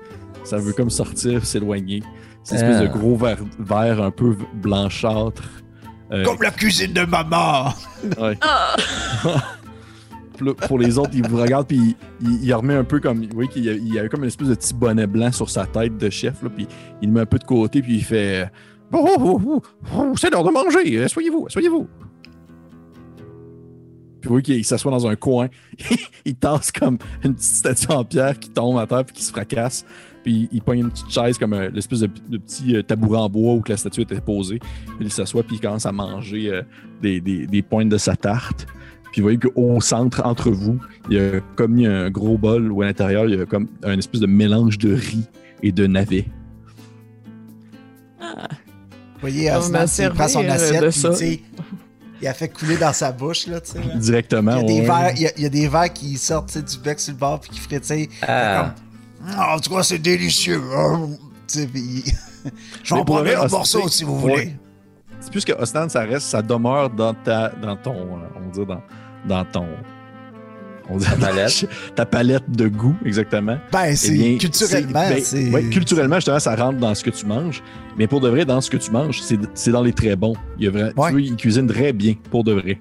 [0.44, 2.02] ça veut comme sortir, s'éloigner.
[2.44, 2.86] C'est une espèce Ah.
[2.92, 5.42] de gros verre, verre un peu blanchâtre.
[6.10, 7.74] Euh, Comme la cuisine de maman.
[8.18, 8.38] Ouais.
[10.40, 13.26] Là, pour les autres, il vous regarde puis il, il, il remet un peu comme.
[13.34, 15.50] Oui, qu'il y a, il y a comme une espèce de petit bonnet blanc sur
[15.50, 16.68] sa tête de chef, là, puis
[17.02, 18.48] il le met un peu de côté, puis il fait
[18.92, 19.62] Oh, oh, oh,
[19.96, 21.08] oh, c'est l'heure de manger.
[21.08, 21.88] Soyez-vous, soyez-vous.
[24.20, 25.48] Puis vous voyez qu'il s'assoit dans un coin.
[26.24, 29.30] il tasse comme une petite statue en pierre qui tombe à terre puis qui se
[29.30, 29.84] fracasse.
[30.22, 33.28] Puis il pogne une petite chaise comme euh, l'espèce de, de petit euh, tabouret en
[33.28, 34.58] bois où que la statue était posée.
[34.58, 36.62] Puis il s'assoit puis il commence à manger euh,
[37.00, 38.66] des, des, des pointes de sa tarte.
[39.12, 42.10] Puis vous voyez qu'au centre, entre vous, il y a comme il y a un
[42.10, 45.28] gros bol où à l'intérieur, il y a comme un espèce de mélange de riz
[45.62, 46.26] et de navets.
[48.20, 50.92] Vous voyez, il prend son assiette,
[52.20, 53.78] il a fait couler dans sa bouche, là, tu sais.
[53.78, 53.94] là.
[53.94, 54.56] Directement.
[54.56, 54.86] Il y, a des ouais.
[54.86, 56.98] verres, il, y a, il y a des verres qui sortent tu sais, du bec
[57.00, 58.08] sur le bord puis qui frétillent.
[58.26, 58.74] Ah.
[59.26, 60.60] Ah, en tout cas, c'est délicieux.
[61.52, 62.04] Puis-
[62.44, 62.50] Mais
[62.88, 64.20] pour prendrai vrai, un morceau si vous ouais.
[64.20, 64.56] voulez.
[65.20, 68.46] C'est plus que Ostan, ça reste, ça demeure dans ta, dans ton, euh, on va
[68.52, 68.82] dire dans,
[69.26, 69.66] dans ton,
[70.90, 71.68] on dire Ta palette.
[71.94, 73.58] ta palette de goût, exactement.
[73.72, 75.50] Ben, c'est Eh bien, culturellement, c'est- ben, c'est.
[75.50, 77.62] ouais, culturellement, justement, ça rentre dans ce que tu manges.
[77.98, 80.34] Mais pour de vrai, dans ce que tu manges, c'est c'est dans les très bons.
[80.58, 81.12] Il y a Ouais.
[81.12, 82.80] Tu ils cuisinent très bien, pour de vrai.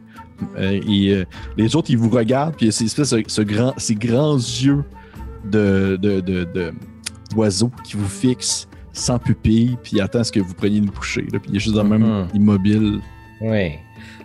[0.57, 1.25] Euh, et euh,
[1.57, 3.95] les autres, ils vous regardent, puis il y a ces, espèces de- ce grand, ces
[3.95, 4.83] grands yeux
[5.45, 6.73] de, de, de, de-
[7.31, 10.85] d'oiseaux qui vous fixent sans pupille, puis ils attendent à ce que vous preniez une
[10.87, 11.25] bouchée.
[11.33, 11.39] là.
[11.39, 12.27] puis il est juste dans le même Mhm.
[12.35, 12.99] immobile.
[13.41, 13.71] Oui.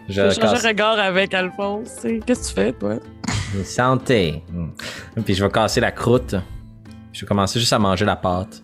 [0.09, 1.91] Je Je change casse- de regard avec Alphonse.
[2.27, 2.95] Qu'est-ce que tu fais, toi?
[3.65, 4.43] Santé.
[4.53, 5.23] Mm.
[5.25, 6.35] Puis je vais casser la croûte.
[7.13, 8.63] Je vais commencer juste à manger la pâte.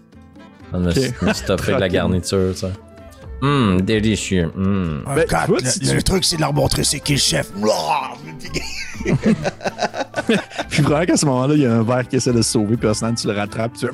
[0.72, 1.22] On me, Ok.
[1.22, 2.68] me stopper de la garniture, ça.
[3.40, 4.50] Hum, délicieux.
[4.56, 7.52] Un Ben, le, truc, c'est de leur montrer c'est qui le chef.
[10.68, 12.76] Puis vraiment qu'à ce moment-là, il y a un verre qui essaie de se sauver,
[12.76, 13.92] puis Osnan, tu le rattrapes, puis tu fais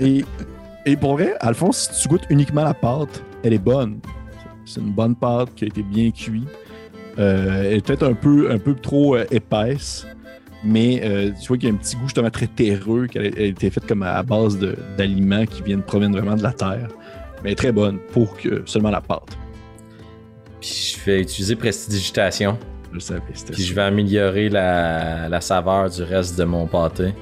[0.00, 0.24] et,
[0.84, 4.00] et pour vrai, Alphonse, si tu goûtes uniquement la pâte, elle est bonne.
[4.66, 6.48] C'est une bonne pâte qui a été bien cuite.
[7.18, 10.06] Euh, elle est peut-être un peu, un peu trop euh, épaisse,
[10.62, 13.42] mais euh, tu vois qu'il y a un petit goût justement très terreux, qu'elle a,
[13.42, 14.58] été faite comme à base
[14.98, 16.88] d'aliments qui viennent proviennent vraiment de la terre.
[17.42, 19.38] Mais elle est très bonne pour que seulement la pâte.
[20.60, 22.58] Puis je vais utiliser prestidigitation.
[22.92, 27.14] Je savais, c'était Puis je vais améliorer la, la saveur du reste de mon pâté.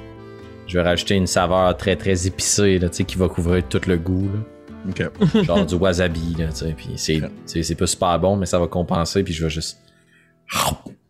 [0.66, 3.80] Je vais rajouter une saveur très très épicée là, tu sais, qui va couvrir tout
[3.86, 4.28] le goût.
[4.32, 4.53] là.
[5.45, 6.35] Genre du wasabi.
[6.39, 9.22] Là, tu sais, puis c'est, pas super bon, mais ça va compenser.
[9.22, 9.78] Puis je vais juste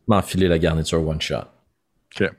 [0.06, 1.36] m'enfiler la garniture one shot.
[2.20, 2.30] Ok.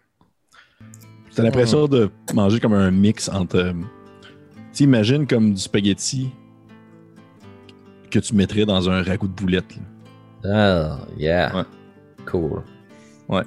[1.35, 3.57] T'as l'impression de manger comme un mix entre.
[3.57, 3.73] euh,
[4.73, 6.29] Tu imagines comme du spaghetti
[8.09, 9.75] que tu mettrais dans un ragoût de boulette.
[10.43, 11.01] là.
[11.03, 11.53] Ah, yeah.
[11.55, 11.63] Ouais.
[12.25, 12.63] Cool.
[13.27, 13.41] Ouais.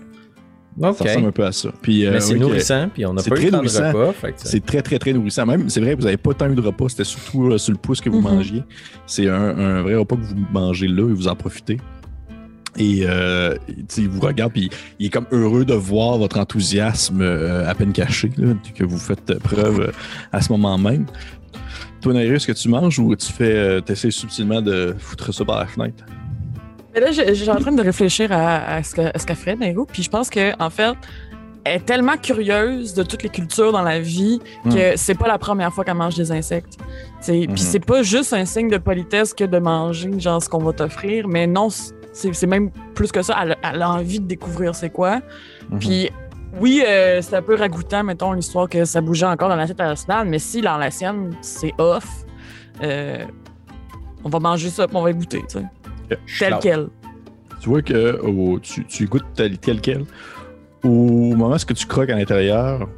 [0.81, 1.71] Ça ressemble un peu à ça.
[1.83, 3.93] Puis, euh, Mais c'est oui, nourrissant, puis on n'a pas eu de nourrissant.
[3.93, 4.29] repas.
[4.37, 5.45] C'est très, très, très nourrissant.
[5.47, 6.89] Même, c'est vrai, vous n'avez pas tant eu de repas.
[6.91, 8.25] C'était surtout euh, sur le pouce que vous Mhm.
[8.35, 8.63] mangiez.
[9.07, 11.79] C'est un, un vrai repas que vous mangez là et vous en profitez.
[12.77, 13.57] Et euh,
[13.97, 14.71] il vous regarde, puis
[15.01, 18.99] il est comme heureux de voir votre enthousiasme euh, à peine caché, là, que vous
[18.99, 19.91] faites preuve euh,
[20.33, 21.07] à ce moment même.
[22.01, 25.45] Toi, Naïru, est-ce que tu manges ou tu fais, euh, essaies subtilement de foutre ça
[25.45, 26.05] par la fenêtre?
[27.01, 29.85] Mais là, suis en train de réfléchir à, à ce qu'elle ferait, Nairo.
[29.87, 30.95] Puis je pense que en fait,
[31.65, 35.39] elle est tellement curieuse de toutes les cultures dans la vie que c'est pas la
[35.39, 36.79] première fois qu'elle mange des insectes.
[37.47, 40.73] Puis c'est pas juste un signe de politesse que de manger genre ce qu'on va
[40.73, 41.69] t'offrir, mais non,
[42.13, 43.37] c'est même plus que ça.
[43.43, 45.21] Elle, a- elle a envie de découvrir c'est quoi.
[45.71, 45.79] Mhm.
[45.79, 46.11] Puis
[46.61, 49.81] oui, euh, c'est un peu ragoûtant, mettons, l'histoire que ça bougeait encore dans la tête
[49.81, 52.07] à Aslan, mais si dans la sienne, c'est off,
[52.83, 53.19] euh,
[54.25, 55.65] on va manger ça, puis on va y goûter, tu sais.
[56.39, 56.89] Tel quel.
[57.61, 60.05] Tu vois que au- tu, tu goûtes tel, tel quel.
[60.85, 60.89] Au
[61.35, 62.89] moment où ce que tu croques à l'intérieur,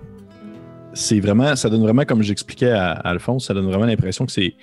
[0.93, 4.33] c'est vraiment, ça donne vraiment, comme j'expliquais à, à Alphonse, ça donne vraiment l'impression que
[4.33, 4.55] c'est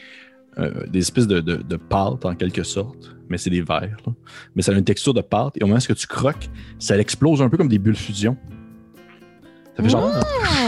[0.59, 3.97] euh, des espèces de, de, de pâte en quelque sorte, mais c'est des verres.
[4.05, 4.13] là.
[4.55, 6.49] Mais ça a une texture de pâte et au moment où ce que tu croques,
[6.79, 8.37] ça explose un peu comme des bulles fusion.
[9.75, 10.09] Ça fait genre.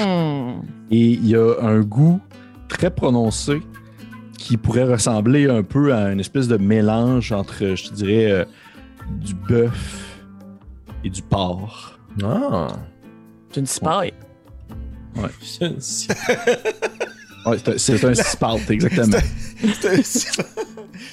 [0.05, 0.61] Hmm.
[0.91, 2.19] Et il y a un goût
[2.67, 3.61] très prononcé
[4.39, 8.45] qui pourrait ressembler un peu à une espèce de mélange entre, je te dirais, euh,
[9.11, 10.17] du bœuf
[11.03, 11.99] et du porc.
[12.23, 12.67] Ah.
[13.51, 14.13] C'est une cipaille.
[15.41, 15.77] C'est une-
[17.45, 18.13] Ouais, c'est un- un
[18.69, 19.17] exactement.
[19.81, 19.87] C'est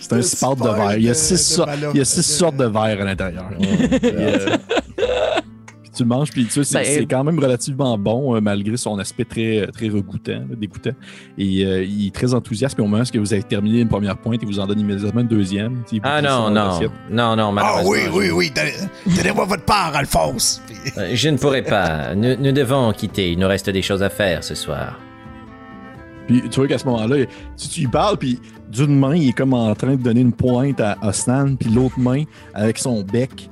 [0.00, 0.96] C'est un spalt de verre.
[0.98, 1.64] Il y a six, so-
[1.94, 3.48] il y a six sortes de verres à l'intérieur.
[3.58, 3.68] Puis
[5.96, 8.98] tu le manges, puis tu sais, c'est Ben, quand même relativement bon, euh, malgré son
[8.98, 10.90] aspect très, très regoûtant, dégoûtant.
[11.38, 14.16] Et euh, il est très enthousiaste, puis au moment où vous avez terminé une première
[14.16, 15.82] pointe, il vous en donne immédiatement une deuxième.
[16.02, 16.54] Ah non, non.
[16.68, 16.90] l'assiette.
[17.10, 18.52] Non, non, Ah oui, oui, oui.
[18.54, 20.60] donnez- Donnez-moi votre part, Alphonse.
[20.98, 22.14] Euh, Je ne pourrai pas.
[22.14, 23.32] Nous, nous devons quitter.
[23.32, 24.98] Il nous reste des choses à faire ce soir.
[26.26, 27.24] Puis tu vois qu'à ce moment-là,
[27.56, 28.40] tu, tu y parles, puis
[28.72, 31.98] d'une main, il est comme en train de donner une pointe à Osnan, puis l'autre
[32.00, 33.48] main, avec son bec,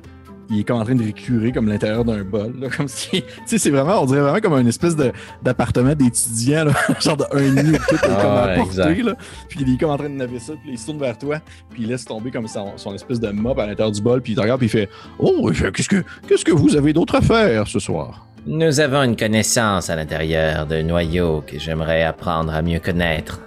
[0.51, 2.55] il est comme en train de récurer comme l'intérieur d'un bol.
[2.61, 5.95] Là, comme si, tu sais, c'est vraiment, on dirait vraiment comme une espèce de, d'appartement
[5.95, 6.67] d'étudiant,
[7.01, 9.03] genre de un nid, tout est comme Ah, à portée, exact.
[9.03, 9.15] là.
[9.49, 11.39] Puis il est comme en train de naver ça, puis il se tourne vers toi,
[11.71, 14.33] puis il laisse tomber comme son, son espèce de mop à l'intérieur du bol, puis
[14.33, 14.89] il te regarde, puis il fait
[15.19, 18.27] Oh, qu'est-ce que, qu'est-ce que vous avez d'autre à faire ce soir?
[18.47, 23.41] Nous avons une connaissance à l'intérieur de noyau que j'aimerais apprendre à mieux connaître.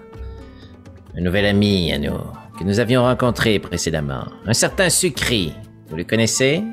[1.15, 2.17] Un nouvel ami à nous,
[2.59, 4.25] que nous avions rencontré précédemment.
[4.47, 5.53] Un certain Sucri.
[5.89, 6.63] Vous le connaissez?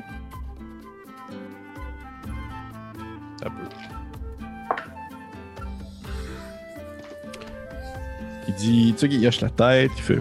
[8.65, 10.19] Dit, tu sais, il hoche la tête, il fait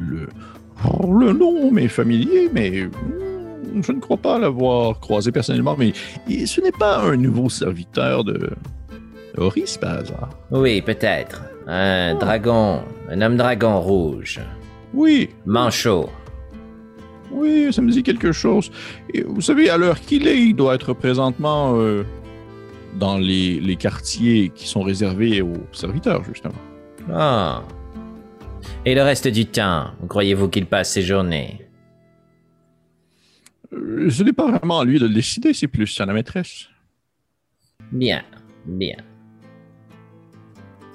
[0.00, 0.28] le,
[1.08, 5.92] le nom m'est familier, mais hmm, je ne crois pas l'avoir croisé personnellement, mais
[6.46, 8.50] ce n'est pas un nouveau serviteur de
[9.36, 10.30] Horis par hasard.
[10.50, 11.42] Oui, peut-être.
[11.66, 14.40] Un dragon, un homme dragon rouge.
[14.92, 16.08] Oui, Manchot.
[17.30, 18.70] oui, ça me dit quelque chose.
[19.14, 22.04] Et vous savez, à l'heure qu'il est, il doit être présentement euh,
[22.98, 26.60] dans les, les quartiers qui sont réservés aux serviteurs, justement.
[27.10, 27.62] Ah.
[28.84, 31.66] Et le reste du temps, où croyez-vous qu'il passe ses journées?
[33.72, 36.66] Euh, Ce n'est pas vraiment à lui de le décider, c'est plus à la maîtresse.
[37.90, 38.22] Bien,
[38.66, 38.96] bien.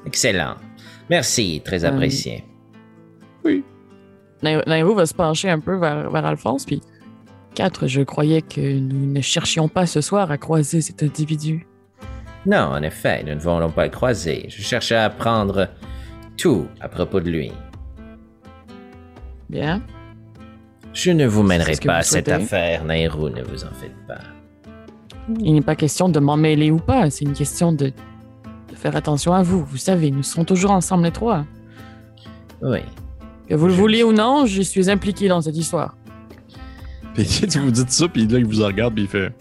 [0.06, 0.56] Excellent.
[1.10, 2.44] Merci, très Euh, apprécié.
[3.44, 3.64] Oui.
[4.44, 6.82] Nairo va se pencher un peu vers, vers Alphonse, puis...
[7.56, 11.66] Quatre, je croyais que nous ne cherchions pas ce soir à croiser cet individu.
[12.46, 14.46] Non, en effet, nous ne voulons pas le croiser.
[14.50, 15.68] Je cherchais à apprendre
[16.38, 17.52] tout à propos de lui.
[19.50, 19.82] Bien.
[20.94, 23.96] Je ne vous mènerai ce pas vous à cette affaire, Nairou, ne vous en faites
[24.08, 24.20] pas.
[25.40, 28.96] Il n'est pas question de m'en mêler ou pas, c'est une question de, de faire
[28.96, 29.64] attention à vous.
[29.66, 31.46] Vous savez, nous serons toujours ensemble les trois.
[32.62, 32.80] Oui.
[33.48, 35.96] Que vous le vouliez ou non, je suis impliqué dans cette histoire.
[37.14, 39.32] Puis tu vous dites ça, puis là, il vous regarde, puis il fait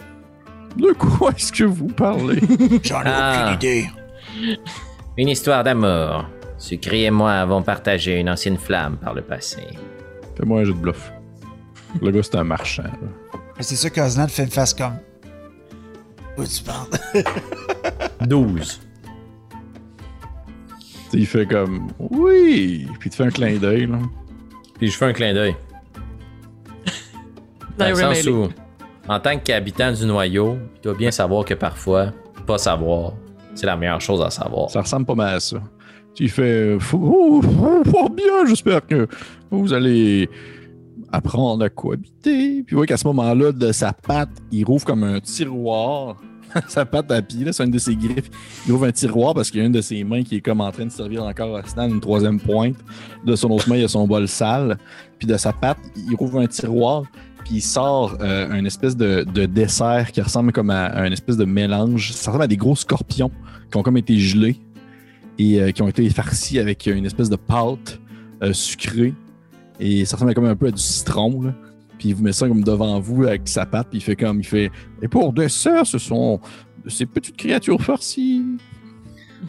[0.76, 2.40] De quoi est-ce que vous parlez?
[2.82, 3.52] J'en ai Ah.
[3.54, 3.86] aucune idée.
[5.16, 6.26] Une histoire d'amour.
[6.58, 9.62] Sucri et moi avons partagé une ancienne flamme par le passé.
[10.36, 11.12] Fais-moi un jeu de bluff.
[12.00, 12.82] Le gars, c'est un marchand.
[12.84, 13.40] là.
[13.60, 14.98] C'est sûr qu'Osnan fait une face comme.
[16.36, 16.88] Où tu parles?
[18.26, 18.80] 12.
[20.70, 23.86] Tu sais, il fait comme Oui, puis il te fait un clin d'œil.
[23.86, 23.98] là.
[24.78, 25.56] Puis je fais un clin d'œil.
[27.78, 28.48] Dans le sens où,
[29.08, 32.12] en tant qu'habitant du noyau, tu dois bien savoir que parfois,
[32.46, 33.12] pas savoir,
[33.54, 34.70] c'est la meilleure chose à savoir.
[34.70, 35.58] Ça ressemble pas mal à ça.
[36.16, 39.06] Tu fais Oh, oh, oh, bien, j'espère que
[39.50, 40.30] vous allez
[41.12, 42.62] apprendre à cohabiter.
[42.62, 46.16] Puis vous voyez qu'à ce moment-là, de sa patte, il rouvre comme un tiroir.
[46.68, 48.30] sa patte à pied, là, c'est une de ses griffes.
[48.66, 50.62] Il ouvre un tiroir parce qu'il y a une de ses mains qui est comme
[50.62, 52.76] en train de servir encore à Stan une troisième pointe.
[53.26, 54.78] De son autre main, il y a son bol sale.
[55.18, 57.02] Puis de sa patte, il rouvre un tiroir.
[57.44, 61.12] Puis il sort euh, un espèce de, de dessert qui ressemble comme à, à un
[61.12, 62.12] espèce de mélange.
[62.12, 63.30] Ça ressemble à des gros scorpions
[63.70, 64.56] qui ont comme été gelés
[65.38, 68.00] et euh, qui ont été farcis avec une espèce de pâte
[68.42, 69.14] euh, sucrée.
[69.80, 71.42] Et ça ressemble comme un peu à du citron.
[71.42, 71.54] Là.
[71.98, 74.40] Puis il vous met ça comme devant vous avec sa patte, puis il fait comme
[74.40, 74.70] il fait.
[75.02, 76.40] Et pour dessert, ce sont
[76.86, 78.44] ces petites créatures farcies.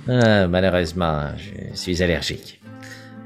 [0.08, 2.62] Ah, malheureusement, je suis allergique.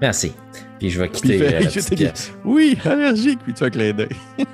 [0.01, 0.33] Merci.
[0.79, 2.33] Puis je vais quitter fait, euh, la petite.
[2.43, 4.09] Oui, allergique, puis tu un clin d'œil.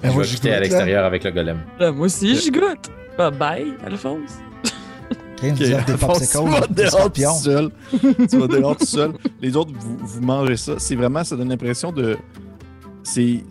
[0.00, 1.58] Ben, je moi, vais quitter à l'extérieur avec le golem.
[1.80, 2.88] Là, moi aussi, je goûte.
[3.16, 4.38] Bye bye, Alphonse.
[5.38, 7.30] Crème, vous offre des popsicles, scorpions.
[7.32, 7.70] tout seul.
[8.28, 9.12] tu vas dehors tout seul.
[9.40, 10.74] Les autres, vous, vous mangez ça.
[10.78, 12.16] C'est vraiment, ça donne l'impression de.
[13.02, 13.42] C'est.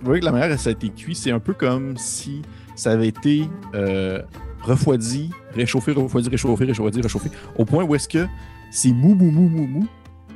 [0.00, 2.42] Vous voyez que la manière dont ça a été cuit, c'est un peu comme si
[2.74, 4.22] ça avait été euh,
[4.62, 8.26] refroidi, réchauffé, refroidi, réchauffé, réchauffé, réchauffé, au point où est-ce que
[8.70, 9.86] c'est mou, mou, mou, mou, mou.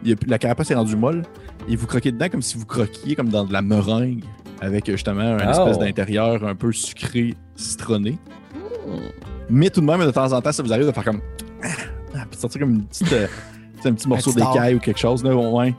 [0.03, 1.23] Il y a- la carapace est rendue molle
[1.67, 4.23] et vous croquez dedans comme si vous croquiez comme dans de la meringue
[4.61, 5.51] avec euh, justement un Oh.
[5.51, 8.19] espèce d'intérieur un peu sucré, citronné.
[9.51, 11.21] Mais tout de même, de temps en temps, ça vous arrive de faire comme.
[11.63, 11.69] Ah,
[12.15, 13.27] ah, puis de sortir comme une petite, euh,
[13.85, 15.23] un petit morceau d'écaille ou quelque chose.
[15.25, 15.75] Là, ouais.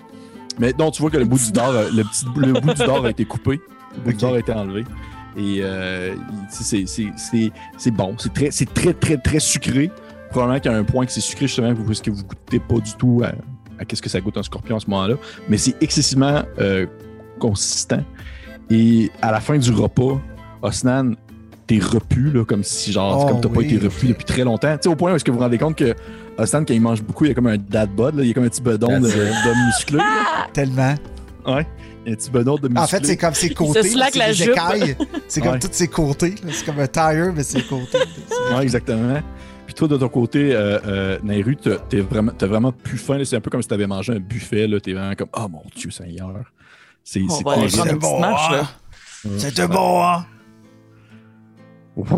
[0.59, 3.03] Mais non, tu vois que le bout du dard, le, petit, le bout du dard
[3.05, 3.59] a été coupé.
[3.95, 4.83] Le bout du dard a été enlevé.
[5.37, 6.15] Et euh,
[6.49, 8.15] c'est- c'est- c'est c'est bon.
[8.17, 9.91] C'est très, c'est très, très, très sucré.
[10.29, 12.75] Probablement qu'il y a un point que c'est sucré justement parce que vous goûtez pas
[12.75, 13.33] du tout à,
[13.81, 15.15] à qu'est-ce que ça goûte un scorpion à ce moment-là.
[15.49, 16.85] Mais c'est excessivement euh,
[17.39, 18.03] consistant.
[18.69, 20.19] Et à la fin du repas,
[20.61, 21.15] Osnan,
[21.67, 24.43] t'es repu, là, comme si genre, Oh comme t'as oui, pas été repu depuis très
[24.43, 24.73] longtemps.
[24.77, 25.95] Tu sais, au point où est-ce que vous vous rendez compte que
[26.37, 28.31] Osnan, quand il mange beaucoup, il y a comme un dad bod, là, il y
[28.31, 29.07] a comme un petit bedon de-
[29.97, 30.03] là.
[30.53, 30.95] Tellement.
[31.47, 31.65] Ouais.
[32.05, 32.83] Il y a un petit bedon de musclé.
[32.83, 33.81] En fait, c'est comme ses côtés.
[33.83, 34.49] c'est la des jupe.
[34.49, 34.95] écailles.
[35.27, 35.59] C'est comme Ouais.
[35.59, 36.35] tous ses côtés.
[36.51, 37.97] C'est comme un tire, mais c'est ses côtés.
[38.55, 39.19] Ouais, exactement.
[39.65, 43.17] Puis toi, de ton côté, euh, euh, Nairu, t'as t'es vraiment, vraiment plus faim.
[43.23, 44.67] C'est un peu comme si t'avais mangé un buffet.
[44.67, 44.79] là.
[44.79, 46.31] T'es vraiment comme, oh mon Dieu Seigneur.
[47.03, 47.61] C'est On c'est va aller
[49.67, 50.25] quoi,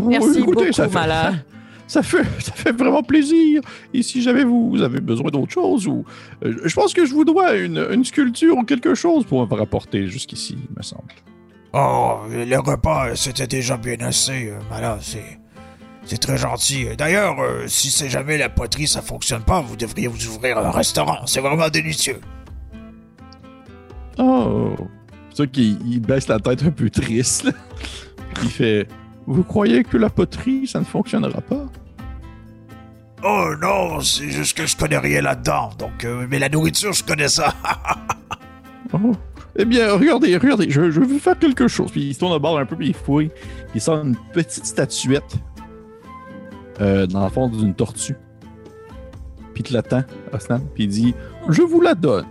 [0.07, 1.33] Merci Écoutez, beaucoup, ça fait- Mala.
[1.89, 3.61] Ça fait, ça fait vraiment plaisir.
[3.93, 6.03] Et si jamais vous, vous avez besoin d'autre chose, ou
[6.43, 9.53] euh, je pense que je vous dois une, une sculpture ou quelque chose pour me
[9.55, 11.07] rapporter jusqu'ici, il me semble.
[11.71, 14.49] Oh, le repas, euh, c'était déjà bien assez.
[14.49, 15.39] euh, Voilà, c'est.
[16.03, 16.87] C'est très gentil.
[16.97, 20.71] D'ailleurs, euh, si c'est jamais la poterie, ça fonctionne pas, vous devriez vous ouvrir un
[20.71, 21.25] restaurant.
[21.25, 22.19] C'est vraiment délicieux.
[24.17, 24.75] Oh,
[25.29, 27.45] c'est ça qu'il il baisse la tête un peu triste.
[27.45, 27.51] là.
[28.43, 28.87] Il fait,
[29.27, 31.65] vous croyez que la poterie, ça ne fonctionnera pas?
[33.23, 35.71] Oh non, c'est juste que je connais rien là-dedans.
[35.77, 37.53] Donc, euh, mais la nourriture, je connais ça.
[38.93, 39.11] Oh.
[39.57, 41.91] Eh bien, regardez, regardez, je, je vais vous faire quelque chose.
[41.91, 43.29] Puis il se tourne au bord un peu, puis il fouille.
[43.75, 45.35] Il sort une petite statuette
[46.79, 48.15] euh, dans le fond d'une tortue.
[49.53, 51.15] Puis il te l'attend, Osnan, puis il dit
[51.49, 52.27] Je vous la donne.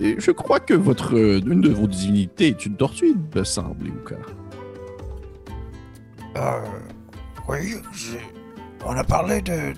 [0.00, 3.44] Et je crois que votre euh, une de vos divinités est une tortue, il me
[3.44, 4.16] semble, Iuka.
[6.38, 6.60] Euh.
[7.48, 7.74] Oui,
[8.86, 9.72] on a parlé de.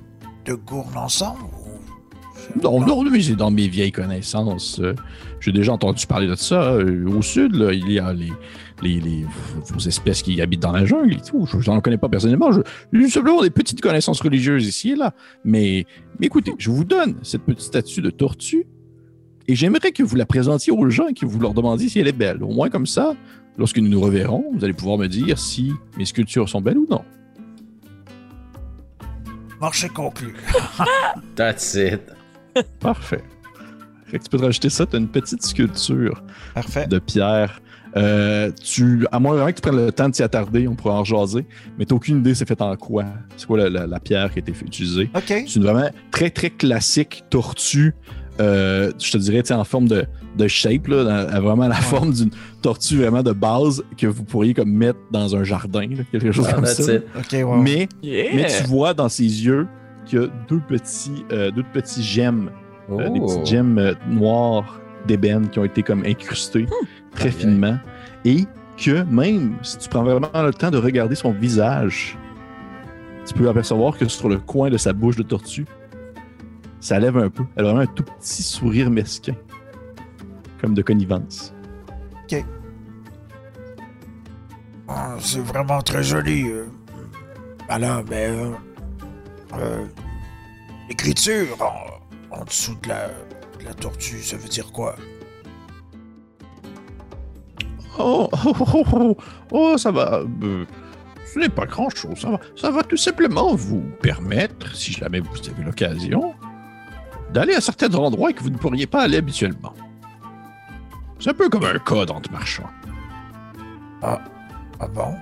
[0.45, 0.59] de
[0.97, 1.41] ensemble
[2.63, 4.81] Non, non, mais c'est dans mes vieilles connaissances.
[4.81, 4.95] euh,
[5.41, 6.73] J'ai déjà entendu parler de ça.
[6.73, 8.33] euh, Au sud, là, il y a les,
[8.83, 9.27] les, les-
[9.87, 11.47] espèces qui habitent dans la jungle et tout.
[11.47, 12.51] Je n'en connais pas personnellement.
[12.93, 15.15] J'ai simplement des petites connaissances religieuses ici et là.
[15.45, 15.87] Mais,
[16.19, 18.67] mais écoutez, je vous donne cette petite statue de tortue
[19.51, 22.09] et j'aimerais que vous la présentiez aux gens et que vous leur demandiez si elle
[22.09, 22.43] est belle.
[22.43, 23.15] Au moins comme ça,
[23.59, 26.87] lorsque nous nous reverrons, vous allez pouvoir me dire si mes sculptures sont belles ou
[26.89, 27.03] non.
[29.61, 30.35] Marché conclu.
[31.37, 32.01] That's it.
[32.81, 33.23] Parfait.
[34.07, 36.23] Fait que tu peux te rajouter ça, tu as une petite sculpture
[36.55, 36.87] Parfait.
[36.87, 37.61] de pierre.
[37.97, 41.03] Euh, tu, à moins que tu prennes le temps de t'y attarder, on pourrait en
[41.05, 41.45] jaser,
[41.77, 43.05] mais t'as aucune idée c'est fait en quoi?
[43.37, 45.11] C'est quoi la, la- la pierre qui a été fait- utilisée?
[45.15, 45.25] OK.
[45.27, 47.95] C'est une vraiment très très classique tortue.
[48.41, 50.05] Euh, je te dirais, en forme de,
[50.37, 52.31] de shape, là, dans- vraiment la forme d'une
[52.63, 56.47] tortue vraiment de base que vous pourriez comme mettre dans un jardin, là, quelque chose
[56.49, 56.93] Ah, comme ça.
[57.63, 58.31] Mais Yeah.
[58.35, 59.67] mais tu vois dans ses yeux
[60.07, 62.51] qu'il y a deux petits, euh, deux petits gemmes,
[62.91, 63.27] euh, des Oh.
[63.27, 66.67] petites gemmes euh, noires d'ébène qui ont été comme incrustées
[67.15, 67.41] très Aïe, aïe.
[67.41, 67.79] finement.
[68.25, 68.45] Et
[68.77, 72.17] que même si tu prends vraiment le temps de regarder son visage,
[73.27, 75.67] tu peux apercevoir que sur le coin de sa bouche de tortue,
[76.81, 77.45] ça lève un peu.
[77.57, 79.35] Elle a vraiment un tout petit sourire mesquin,
[80.61, 81.55] comme de connivence.
[84.93, 86.49] Ah, c'est vraiment très joli.
[86.49, 86.67] euh.
[87.69, 88.27] Voilà, mais.
[88.29, 88.51] euh,
[89.55, 89.87] euh,
[90.89, 93.07] L'écriture en, en dessous de la,
[93.61, 94.97] de la tortue, ça veut dire quoi?
[97.97, 99.17] Oh, oh, oh, oh,
[99.53, 100.23] oh, ça va.
[100.43, 100.65] euh,
[101.33, 102.19] ce n'est pas grand-chose.
[102.19, 106.35] Ça va, ça va tout simplement vous permettre, si jamais vous avez l'occasion,
[107.33, 109.75] d'aller à certains endroits que vous ne pourriez pas aller habituellement.
[111.19, 112.71] C'est un peu comme un code entre marchands.
[114.03, 114.19] Ah
[114.95, 115.15] bon?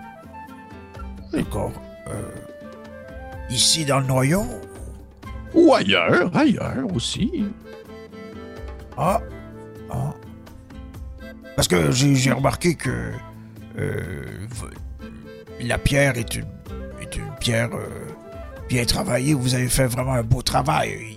[1.32, 1.72] D'accord.
[2.09, 2.22] Euh,
[3.50, 4.44] ici dans le noyau?
[5.54, 7.44] Ou ailleurs, ailleurs aussi.
[8.96, 9.20] Ah.
[9.90, 10.14] Ah.
[11.56, 13.12] Parce que j'ai remarqué que
[13.78, 14.46] euh,
[15.61, 16.46] la pierre est une,
[17.00, 17.88] est une pierre euh,
[18.68, 19.34] bien travaillée.
[19.34, 21.16] Vous avez fait vraiment un beau travail.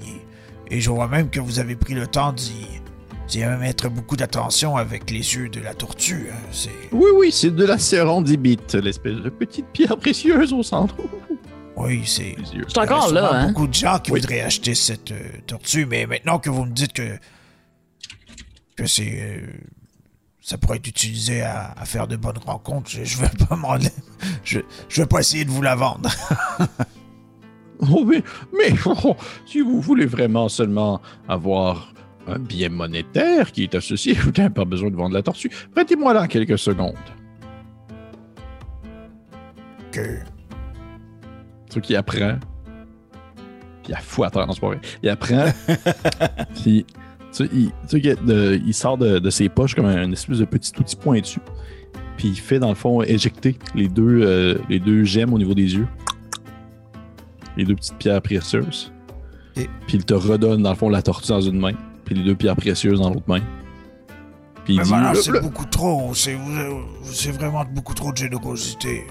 [0.71, 5.09] Et, je vois même que vous avez pris le temps d'y mettre beaucoup d'attention avec
[5.11, 6.29] les yeux de la tortue.
[6.31, 6.37] hein.
[6.51, 10.95] C'est Oui, oui, c'est de la sérendibite, l'espèce de petite pierre précieuse au centre.
[11.77, 12.35] oui, c'est.
[12.45, 13.47] Suis encore Il y a là, hein?
[13.47, 14.19] beaucoup de gens qui Oui.
[14.19, 17.17] voudraient acheter cette euh, tortue, mais maintenant que vous me dites que
[18.75, 19.47] que c'est euh,
[20.41, 23.77] ça pourrait être utilisé à, à faire de bonnes rencontres, je, je vais pas m'en
[24.43, 24.59] je,
[24.89, 26.09] je vais pas essayer de vous la vendre.
[27.91, 28.21] Oh, mais,
[28.55, 29.15] mais oh,
[29.45, 31.93] si vous voulez vraiment seulement avoir
[32.27, 35.49] un bien monétaire qui est associé, vous n'avez pas besoin de vendre la tortue.
[35.73, 36.93] Prêtez-moi là quelques secondes.
[39.91, 40.19] que?
[41.69, 42.37] Ce qui apprend.
[43.83, 44.79] Puis il fou à terre, non, c'est pas vrai.
[45.01, 45.45] Il apprend.
[46.61, 46.93] puis, tu
[47.31, 50.37] sais, il, tu sais que de- il sort de, de ses poches comme un espèce
[50.37, 51.39] de petit outil pointu.
[52.17, 55.55] Puis il fait, dans le fond, éjecter les deux, euh, les deux gemmes au niveau
[55.55, 55.87] des yeux.
[57.57, 58.91] Les deux petites pierres précieuses.
[59.57, 61.73] Et- Puis il te redonne, dans le fond, la tortue dans une main.
[62.05, 63.41] Puis les deux pierres précieuses dans l'autre main.
[64.65, 64.91] Puis il dit.
[65.15, 69.03] c'est beaucoup trop, c'est vraiment beaucoup trop de générosité.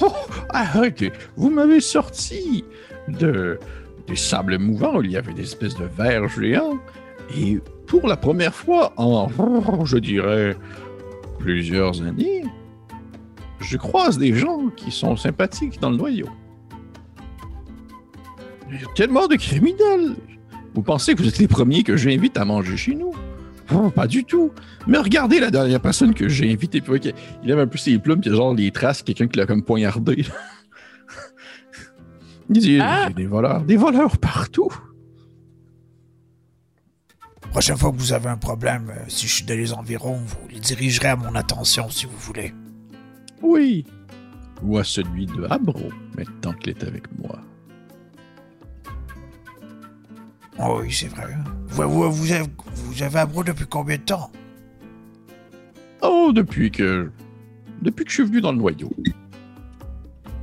[0.00, 0.12] Oh,
[0.50, 2.64] arrêtez, vous m'avez sorti
[3.08, 3.58] de
[4.06, 6.78] des sables mouvants, il y avait des espèces de vers géants,
[7.36, 9.28] et pour la première fois en,
[9.84, 10.56] je dirais,
[11.40, 12.44] plusieurs années,
[13.60, 16.28] je croise des gens qui sont sympathiques dans le noyau.
[18.72, 20.14] Il y a tellement de criminels.
[20.74, 23.12] Vous pensez que vous êtes les premiers que j'invite à manger chez nous?
[23.72, 24.52] Oh, pas du tout.
[24.86, 26.80] Mais regardez la dernière personne que j'ai invitée.
[26.80, 27.12] Puis,
[27.42, 29.38] il lève un peu ses plumes, puis il y a genre les traces, quelqu'un qui
[29.38, 30.24] l'a comme poignardé.
[32.50, 33.06] il dit Ah.
[33.08, 34.70] J'ai des voleurs, des voleurs partout.
[37.50, 40.48] Prochaine fois que vous avez un problème, euh, si je suis dans les environs, vous
[40.52, 42.54] les dirigerez à mon attention si vous voulez.
[43.42, 43.84] Oui.
[44.62, 47.40] Ou à celui de Abro, maintenant qu'il est avec moi.
[50.62, 51.34] Oh oui, c'est vrai.
[51.68, 52.44] Vous, vous, vous avez,
[52.74, 54.30] vous avez Abro depuis combien de temps?
[56.02, 57.10] Oh, depuis que.
[57.82, 58.90] Depuis que je suis venu dans le noyau.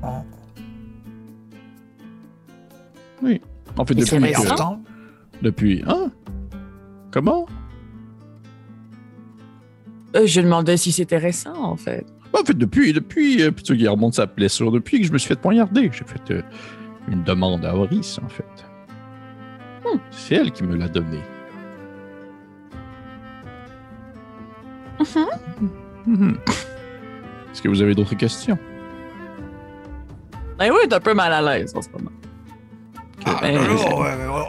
[0.03, 0.07] Oh,
[3.77, 4.31] En fait, Et depuis.
[4.31, 4.81] que- longtemps?
[5.41, 5.83] Depuis.
[5.87, 6.11] Hein?
[7.11, 7.45] Comment?
[10.15, 12.05] Euh, je demandais si c'était récent, en fait.
[12.33, 15.27] En fait, depuis, depuis, euh, plutôt qu'il remonte sa blessure, depuis que je me suis
[15.27, 16.41] fait poignarder, j'ai fait euh,
[17.11, 18.45] une demande à Horis, en fait.
[19.93, 19.99] Hmm.
[20.11, 21.19] C'est elle qui me l'a donné.
[26.05, 26.37] Mhm.
[27.51, 28.57] Est-ce que vous avez d'autres questions?
[30.61, 32.11] Eh oui, elle est un peu mal à l'aise en ce moment.
[33.25, 33.57] Ah, Ben,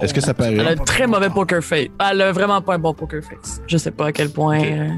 [0.01, 0.55] Est-ce que ça paraît?
[0.55, 1.89] Elle a un très mauvais poker face.
[2.11, 3.61] Elle a vraiment pas un bon poker face.
[3.67, 4.59] Je sais pas à quel point.
[4.61, 4.67] Ok.
[4.67, 4.89] euh,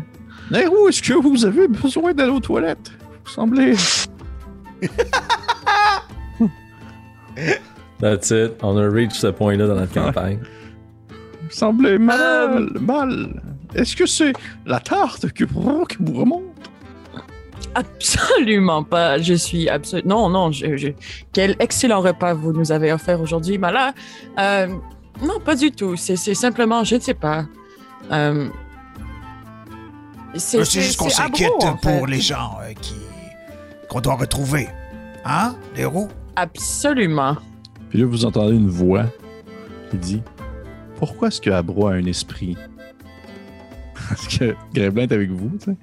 [0.51, 2.93] Nero, est-ce que vous avez besoin d'aller aux toilettes?
[3.25, 3.75] Vous semblez.
[8.01, 8.53] That's it.
[8.63, 10.39] On a reach ce point-là dans notre campagne.
[11.43, 12.69] Vous semblez mal.
[12.81, 13.41] Mal.
[13.75, 14.33] Est-ce que c'est
[14.67, 16.43] la tarte que, qui vous remonte?
[17.75, 19.19] Absolument pas.
[19.19, 20.29] Je suis absolument.
[20.29, 20.53] Non, non.
[20.53, 20.89] Je, je-
[21.33, 23.59] Quel excellent repas vous nous avez offert aujourd'hui.
[23.59, 23.93] Mais là,
[24.39, 24.67] euh,
[25.23, 25.95] non, pas du tout.
[25.97, 27.45] C'est simplement, je ne sais pas.
[28.11, 28.49] Euh,
[30.35, 32.07] C'est juste qu'on s'inquiète pour fait.
[32.07, 32.95] les gens euh, qui
[33.89, 34.69] qu'on doit retrouver.
[35.25, 36.09] Hein, les roues?
[36.37, 37.37] Absolument.
[37.91, 39.05] Puis là, vous entendez une voix
[39.91, 40.23] qui dit
[40.97, 42.57] Pourquoi est-ce que Abro a un esprit?
[44.09, 45.77] Parce que Greblin est avec vous, tu sais,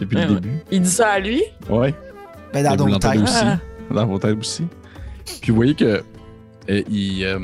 [0.00, 0.40] depuis Ouais, le ouais.
[0.40, 0.54] début.
[0.70, 1.42] Il dit ça à lui?
[1.70, 1.94] Ouais,
[2.52, 3.28] Ben, dans l'entendez têtes.
[3.28, 3.44] aussi,
[3.90, 4.64] dans vos têtes aussi.
[5.40, 6.02] Puis vous voyez que
[6.70, 7.38] euh, il, euh,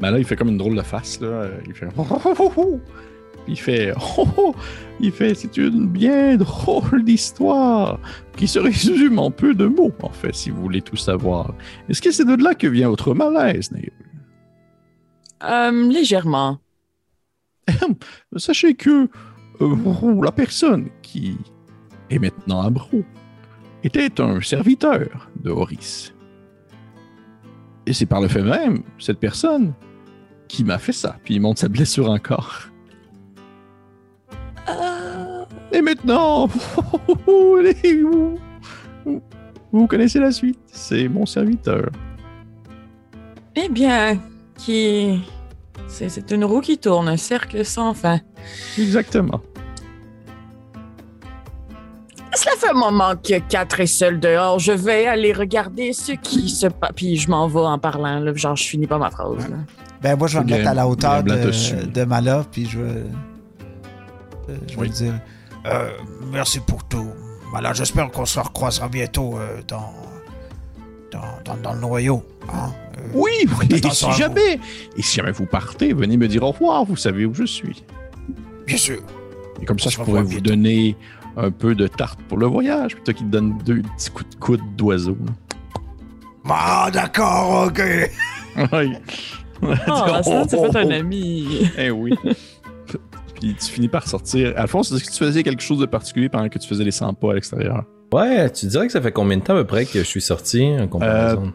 [0.00, 1.46] ben là, il fait comme une drôle de face là.
[1.66, 1.86] Il fait
[3.50, 4.54] il fait oh, oh.
[5.00, 7.98] il fait c'est une bien drôle d'histoire
[8.36, 11.54] qui se résume en peu de mots en fait, si vous voulez tout savoir.
[11.88, 13.92] Est-ce que c'est de là que vient votre malaise, Naïl?
[15.42, 16.58] Euh, légèrement.
[18.36, 19.08] Sachez que
[19.60, 21.36] euh, la personne qui
[22.10, 23.04] est maintenant à Bro
[23.82, 26.14] était un serviteur de Horis.
[27.86, 29.72] Et c'est par le fait même, cette personne,
[30.48, 31.16] qui m'a fait ça.
[31.24, 32.70] Puis il montre sa blessure encore.
[35.72, 36.46] Et maintenant,
[39.72, 40.58] vous connaissez la suite?
[40.66, 41.90] C'est mon serviteur.
[43.56, 44.18] eh bien,
[44.56, 45.20] qui.
[45.88, 48.20] C'est c'est une roue qui tourne, un cercle sans fin.
[48.78, 49.40] Exactement.
[52.34, 54.58] Cela fait un moment que quatre est seul dehors?
[54.60, 56.92] Je vais aller regarder ce qui se passe.
[56.94, 58.20] Puis je m'en vais en parlant.
[58.20, 58.32] Là.
[58.34, 59.48] Genre, je finis pas ma phrase.
[59.48, 59.56] là.
[60.00, 63.02] Ben, moi, je vais me mettre à la hauteur de, de Mala, puis je vais.
[64.48, 64.90] euh, je vais Oui.
[64.90, 65.20] dire.
[65.66, 65.90] Euh,
[66.32, 67.10] merci pour tout.
[67.50, 69.92] Voilà, j'espère qu'on se recroisera bientôt euh, dans,
[71.10, 72.24] dans, dans, dans le noyau.
[72.52, 72.72] Hein?
[72.98, 74.12] Euh, Oui, oui, et si vous.
[74.12, 74.60] jamais,
[74.96, 77.84] et si jamais vous partez, venez me dire au revoir, vous savez où je suis.
[78.66, 79.00] Bien sûr.
[79.60, 80.50] Et comme ça, je pourrais vous bientôt.
[80.50, 80.96] donner
[81.36, 84.36] un peu de tarte pour le voyage, plutôt qu'il te donne deux petits coups de
[84.36, 85.16] coude d'oiseau.
[86.48, 87.80] Ah, d'accord, ok.
[88.72, 88.92] Oui.
[89.86, 91.70] Ah, ça, tu oh, fait un ami.
[91.78, 92.14] Eh oui.
[93.40, 94.52] Puis tu finis par sortir.
[94.56, 97.14] Alphonse, est-ce que tu faisais quelque chose de particulier pendant que tu faisais les 100
[97.14, 97.84] pas à l'extérieur?
[98.12, 100.20] Ouais, tu dirais que ça fait combien de temps à peu près que je suis
[100.20, 101.52] sorti en comparaison?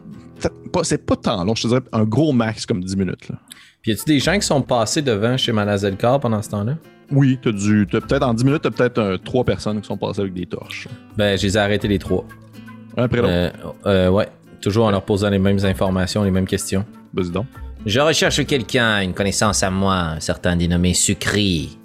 [0.71, 3.29] Pas- C'est pas tant long, je te dirais un gros max comme 10 minutes.
[3.29, 3.35] Là.
[3.81, 6.75] Puis y a-tu des gens qui sont passés devant chez Malazelkar pendant ce temps-là?
[7.11, 7.87] Oui, t'as dû.
[7.91, 10.45] T'as peut-être en 10 minutes, t'as peut-être euh, trois personnes qui sont passées avec des
[10.47, 10.87] torches.
[11.17, 12.25] Ben, je les ai arrêtés les trois.
[12.97, 13.29] Un après l'autre.
[13.31, 13.49] Euh,
[13.85, 14.27] euh, ouais,
[14.61, 16.83] toujours en leur posant les mêmes informations, les mêmes questions.
[17.13, 17.45] Vas-y donc.
[17.85, 21.77] Je recherche quelqu'un, une connaissance à moi, un certain dénommé Sucri.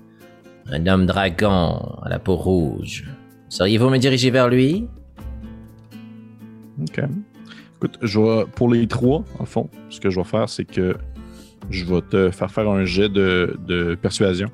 [0.66, 3.04] Un homme dragon à la peau rouge.
[3.50, 4.88] Sauriez-vous me diriger vers lui?
[6.80, 7.02] OK.
[7.76, 10.96] Écoute, je vais, pour les trois, en fond, ce que je vais faire, c'est que
[11.68, 14.48] je vais te faire faire un jet de, de persuasion.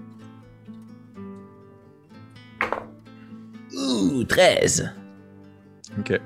[3.73, 4.93] Ouh, 13.
[5.99, 6.21] OK.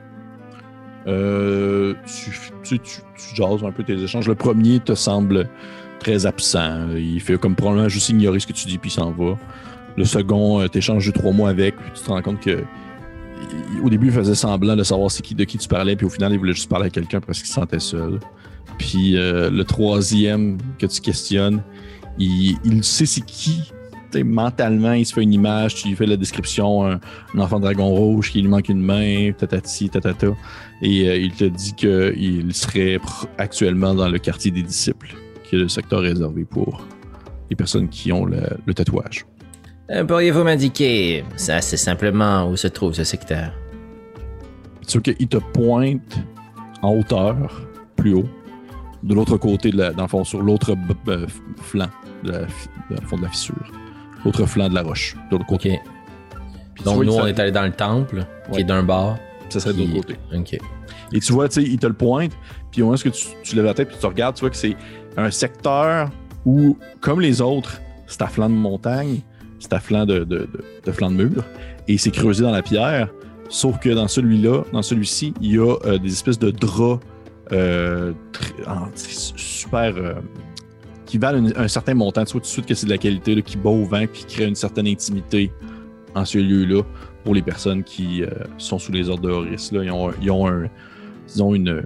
[1.07, 2.31] Euh, tu,
[2.63, 3.01] tu, tu,
[3.35, 4.29] tu un peu tes échanges.
[4.29, 5.49] Le premier te semble
[5.99, 6.89] très absent.
[6.97, 9.37] Il fait comme probablement juste ignorer ce que tu dis puis s'en va.
[9.97, 12.65] Le second, euh, t'échanges deux, trois mots avec, puis tu te rends compte que
[13.83, 16.33] au début, il faisait semblant de savoir qui, de qui tu parlais, puis au final,
[16.33, 18.21] il voulait juste parler à quelqu'un parce qu'il se sentait seul.
[18.79, 21.63] Puis euh, le troisième que tu questionnes,
[22.19, 23.80] il, sait c'est qui, tu
[24.17, 27.01] mentalement, il se fait une image, tu lui fais la description, un,
[27.35, 30.29] un enfant dragon rouge qui lui manque une main, tatati, tatata,
[30.83, 32.99] et euh, il te dit qu'il serait
[33.39, 36.87] actuellement dans le quartier des disciples, qui est le secteur réservé pour
[37.49, 39.27] les personnes qui ont le, le tatouage.
[39.91, 43.53] Euh, Pourriez-vous m'indiquer, ça assez simplement, où se trouve ce secteur?
[44.87, 46.19] C'est qu'il te pointe
[46.83, 47.37] en hauteur,
[47.97, 48.29] plus haut,
[49.03, 50.75] de l'autre côté, de la, dans le fond, sur l'autre
[51.57, 51.89] flanc
[52.23, 53.73] de la, fi- dans le fond de la fissure.
[54.25, 55.49] L'autre flanc de la roche, de l'autre Ok.
[55.49, 55.81] côté.
[56.85, 59.17] Donc nous, on est allé dans le temple, qui est d'un bar.
[59.49, 60.17] Ça serait de l'autre côté.
[60.35, 60.59] Ok.
[61.13, 62.33] Et tu vois, tu sais, il te le pointe,
[62.71, 63.11] puis au moment où tu,
[63.43, 64.77] tu lèves la tête, puis tu regardes, tu vois que c'est
[65.17, 66.09] un secteur
[66.47, 69.21] où, comme les autres, c'est à flanc de montagne,
[69.59, 71.45] c'est à flanc de, de, de- de flanc de mur,
[71.89, 73.09] et c'est creusé dans la pierre.
[73.49, 77.05] Sauf que dans celui-là, dans celui-ci, il y a euh, des espèces de draps
[77.53, 78.13] euh,
[78.95, 79.95] super.
[79.97, 80.15] euh,
[81.11, 82.25] qui valent un, un certain montant.
[82.25, 84.07] Tu vois tout de suite que c'est de la qualité, là, qui bat au vent,
[84.07, 85.51] puis qui crée une certaine intimité
[86.15, 86.83] en ce lieu-là
[87.25, 89.73] pour les personnes qui euh, sont sous les ordres de Horis.
[89.73, 89.85] Là.
[89.85, 90.69] Ils, ont, ils ont un,
[91.55, 91.83] une,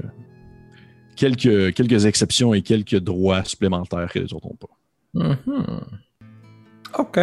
[1.17, 5.37] quelques, quelques exceptions et quelques droits supplémentaires que les autres n'ont pas.
[5.55, 5.81] Mhm.
[6.99, 7.19] Ok.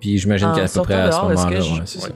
[0.00, 2.08] Puis j'imagine qu'à peu sortant près à ce dehors, moment-là, ouais, c'est Ouais.
[2.08, 2.14] ça.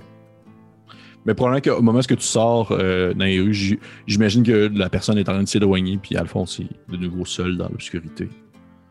[1.27, 5.17] Mais probablement qu'au moment où tu sors euh, dans les rues, j'imagine que la personne
[5.17, 8.29] est en train de s'éloigner, puis Alphonse est de nouveau seul dans l'obscurité.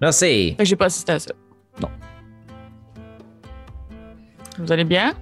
[0.02, 0.56] Merci.
[0.60, 1.34] J'ai pas assisté à ça.
[1.82, 1.90] Non.
[4.60, 5.14] Vous allez bien?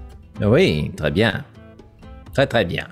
[0.41, 1.43] Oui, très bien.
[2.33, 2.87] Très très bien.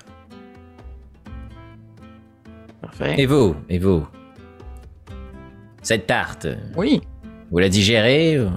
[2.80, 3.14] Parfait.
[3.18, 3.56] Et vous?
[3.68, 4.06] Et vous?
[5.82, 7.00] Cette tarte, Oui.
[7.50, 8.50] vous la digérez ou...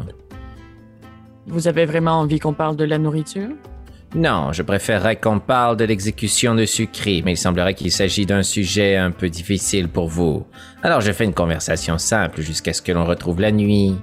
[1.47, 3.49] Vous avez vraiment envie qu'on parle de la nourriture?
[4.16, 8.43] Non, je préférerais qu'on parle de l'exécution de Sucri, mais il semblerait qu'il s'agit d'un
[8.43, 10.45] sujet un peu difficile pour vous.
[10.84, 13.95] Alors je fais une conversation simple jusqu'à ce que l'on retrouve la nuit.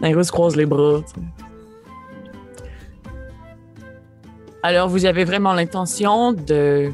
[0.00, 1.00] Nairo se croise les bras.
[4.64, 6.90] Alors, vous avez vraiment l'intention de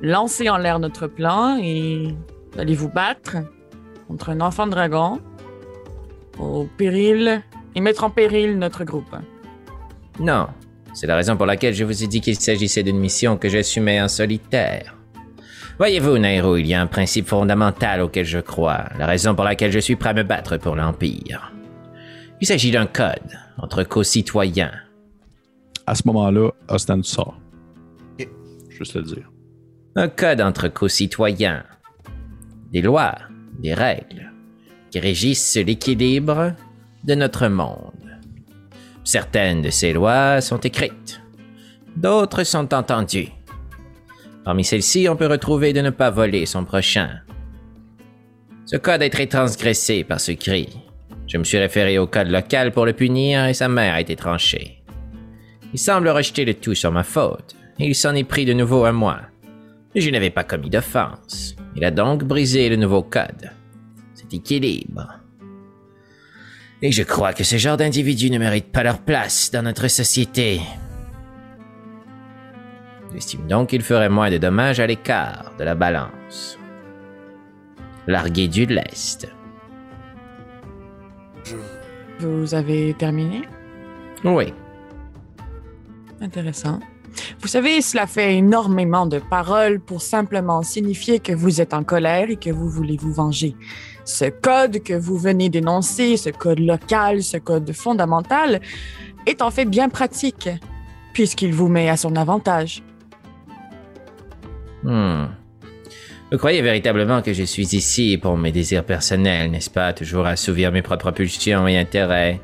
[0.00, 2.14] lancer en l'air notre plan et
[2.56, 3.36] d'aller vous battre
[4.06, 5.20] contre un enfant dragon
[6.38, 7.42] au péril
[7.74, 9.14] et mettre en péril notre groupe.
[10.20, 10.48] Non,
[10.94, 14.00] c'est la raison pour laquelle je vous ai dit qu'il s'agissait d'une mission que j'assumais
[14.00, 14.96] en solitaire.
[15.78, 19.70] Voyez-vous, Nairo, il y a un principe fondamental auquel je crois, la raison pour laquelle
[19.70, 21.52] je suis prêt à me battre pour l'Empire.
[22.40, 24.72] Il s'agit d'un code entre co-citoyens.
[25.86, 27.38] À ce moment-là, Ostan sort.
[28.18, 28.28] Ok.
[28.68, 29.30] Juste le dire.
[29.94, 31.64] Un code entre co-citoyens.
[32.72, 33.14] Des lois,
[33.60, 34.32] des règles
[34.90, 36.54] qui régissent l'équilibre
[37.04, 37.92] de notre monde.
[39.08, 41.22] Certaines de ces lois sont écrites,
[41.96, 43.30] d'autres sont entendues.
[44.44, 47.20] Parmi celles-ci, on peut retrouver de ne pas voler son prochain.
[48.66, 50.68] Ce code a été transgressé par ce cri.
[51.26, 54.14] Je me suis référé au code local pour le punir et sa mère a été
[54.14, 54.82] tranchée.
[55.72, 58.84] Il semble rejeter le tout sur ma faute, et il s'en est pris de nouveau
[58.84, 59.22] à moi.
[59.94, 61.56] Mais je n'avais pas commis d'offense.
[61.76, 63.52] Il a donc brisé le nouveau code.
[64.12, 65.17] Cet équilibre.
[66.80, 70.60] Et je crois que ce genre d'individus ne méritent pas leur place dans notre société.
[73.12, 76.58] J'estime donc qu'il ferait moins de dommages à l'écart de la balance.
[78.06, 79.28] Largué du lest.
[82.20, 83.42] Vous avez terminé?
[84.24, 84.52] Oui.
[86.20, 86.80] Intéressant.
[87.40, 92.30] Vous savez, cela fait énormément de paroles pour simplement signifier que vous êtes en colère
[92.30, 93.54] et que vous voulez vous venger.
[94.08, 98.58] Ce code que vous venez d'énoncer, ce code local, ce code fondamental,
[99.26, 100.48] est en fait bien pratique,
[101.12, 102.82] puisqu'il vous met à son avantage.
[104.82, 105.26] Hmm.
[106.32, 109.92] Vous croyez véritablement que je suis ici pour mes désirs personnels, n'est-ce pas?
[109.92, 112.40] Toujours assouvir mes propres pulsions et intérêts.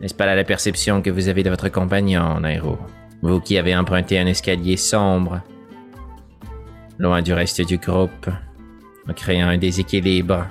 [0.00, 2.76] N'est-ce pas la perception que vous avez de votre compagnon, Nairo?
[3.22, 5.42] Vous qui avez emprunté un escalier sombre,
[6.98, 8.28] loin du reste du groupe,
[9.08, 10.44] en créant un déséquilibre.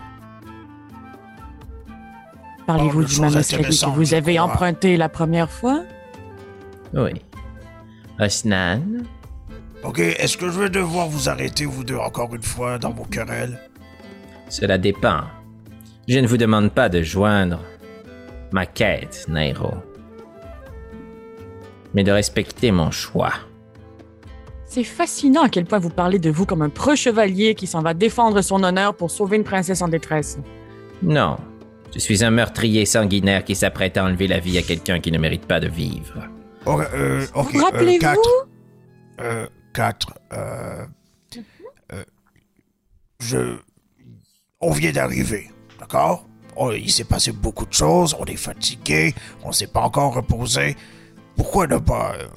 [2.77, 4.45] Parlez-vous Oh, du escalier que vous avez crois.
[4.47, 5.83] emprunté la première fois?
[6.93, 7.11] Oui.
[8.19, 8.81] Osnan
[9.83, 13.03] Ok, est-ce que je vais devoir vous arrêter, vous deux, encore une fois, dans vos
[13.05, 13.59] querelles?
[14.47, 15.21] Cela dépend.
[16.07, 17.59] Je ne vous demande pas de joindre
[18.51, 19.73] ma quête, Nairo.
[21.93, 23.33] Mais de respecter mon choix.
[24.65, 27.93] C'est fascinant à quel point vous parlez de vous comme un pro-chevalier qui s'en va
[27.93, 30.37] défendre son honneur pour sauver une princesse en détresse.
[31.03, 31.37] Non.
[31.93, 35.17] Je suis un meurtrier sanguinaire qui s'apprête à enlever la vie à quelqu'un qui ne
[35.17, 36.27] mérite pas de vivre.
[36.67, 37.99] Euh, Vous euh, rappelez-vous?
[37.99, 38.47] quatre.
[39.19, 40.13] Euh, quatre.
[40.33, 40.85] Euh,
[41.93, 42.03] euh,
[43.19, 43.57] je...
[44.61, 46.25] On vient d'arriver, d'accord?
[46.55, 49.13] Oh, il s'est passé beaucoup de choses, on est fatigué,
[49.43, 50.75] on s'est pas encore reposé.
[51.35, 52.27] Pourquoi ne pas euh,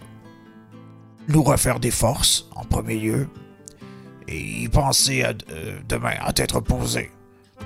[1.29, 3.29] nous refaire des forces en premier lieu
[4.29, 7.11] et y penser à, euh, demain à t'être reposé?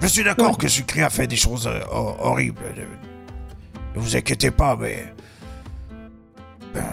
[0.01, 2.61] Je suis d'accord que Sucré a fait des choses euh, hor- horribles.
[3.95, 5.13] Ne vous inquiétez pas, mais.
[6.75, 6.85] Ben,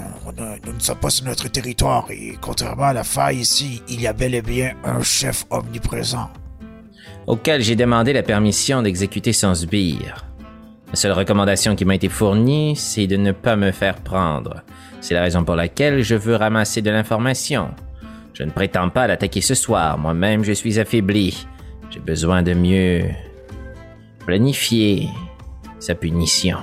[0.65, 4.07] nous ne sommes pas sur notre territoire et contrairement à la faille ici, il y
[4.07, 6.29] a bel et bien un chef omniprésent.
[7.27, 10.25] auquel j'ai demandé la permission d'exécuter son sbire.
[10.89, 14.63] La seule recommandation qui m'a été fournie, c'est de ne pas me faire prendre.
[15.01, 17.69] C'est la raison pour laquelle je veux ramasser de l'information.
[18.33, 21.45] Je ne prétends pas l'attaquer ce soir, moi-même je suis affaibli.
[21.95, 23.05] J'ai besoin de mieux
[24.25, 25.07] planifier
[25.79, 26.57] sa punition.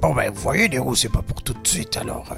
[0.00, 2.32] Bon ben, vous voyez, Nero, c'est pas pour tout de suite, alors...
[2.32, 2.36] euh,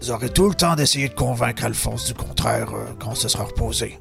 [0.00, 3.44] vous aurez tout le temps d'essayer de convaincre Alphonse du contraire euh, quand ce sera
[3.44, 3.98] reposé.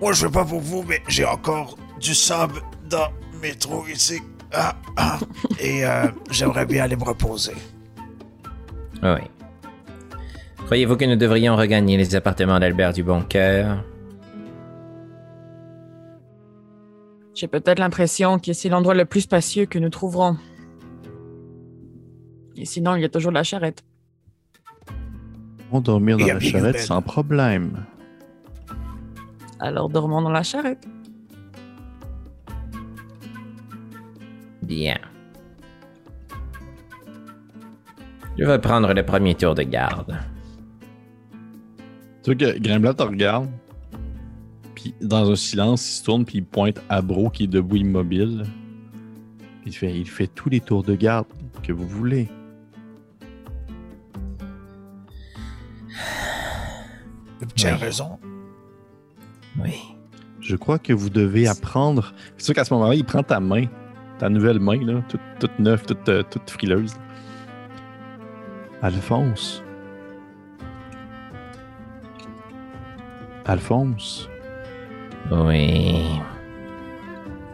[0.00, 3.08] Moi, je veux pas pour vous, mais j'ai encore du sable dans
[3.42, 4.22] mes trous ici.
[4.52, 5.18] Ah, ah.
[5.58, 7.54] Et euh, j'aimerais bien aller me reposer.
[9.02, 9.22] Oui.
[10.68, 13.82] Croyez-vous que nous devrions regagner les appartements d'Albert du Boncoeur
[17.34, 20.36] J'ai peut-être l'impression que c'est l'endroit le plus spacieux que nous trouverons.
[22.54, 23.82] Et sinon, il y a toujours la charrette.
[25.72, 27.86] On dormir dans la charrette sans problème.
[29.60, 30.86] Alors dormons dans la charrette.
[34.60, 34.98] Bien.
[38.38, 40.14] Je vais prendre le premier tour de garde.
[42.28, 43.48] Tu vois que Grimblat te regarde,
[44.74, 47.76] puis dans un silence, il se tourne, puis il pointe à Bro qui est debout
[47.76, 48.44] immobile.
[49.64, 51.24] Il fait, il fait tous les tours de garde
[51.62, 52.28] que vous voulez.
[57.40, 57.80] Le petit a Oui.
[57.80, 58.18] raison.
[59.62, 59.72] Oui.
[60.40, 62.12] Je crois que vous devez apprendre.
[62.36, 63.64] C'est sûr qu'à ce moment-là, il prend ta main,
[64.18, 66.94] ta nouvelle main, là, toute, toute neuve, toute, euh, toute frileuse.
[68.82, 69.62] Alphonse.
[73.48, 74.28] Alphonse,
[75.30, 76.04] Oui.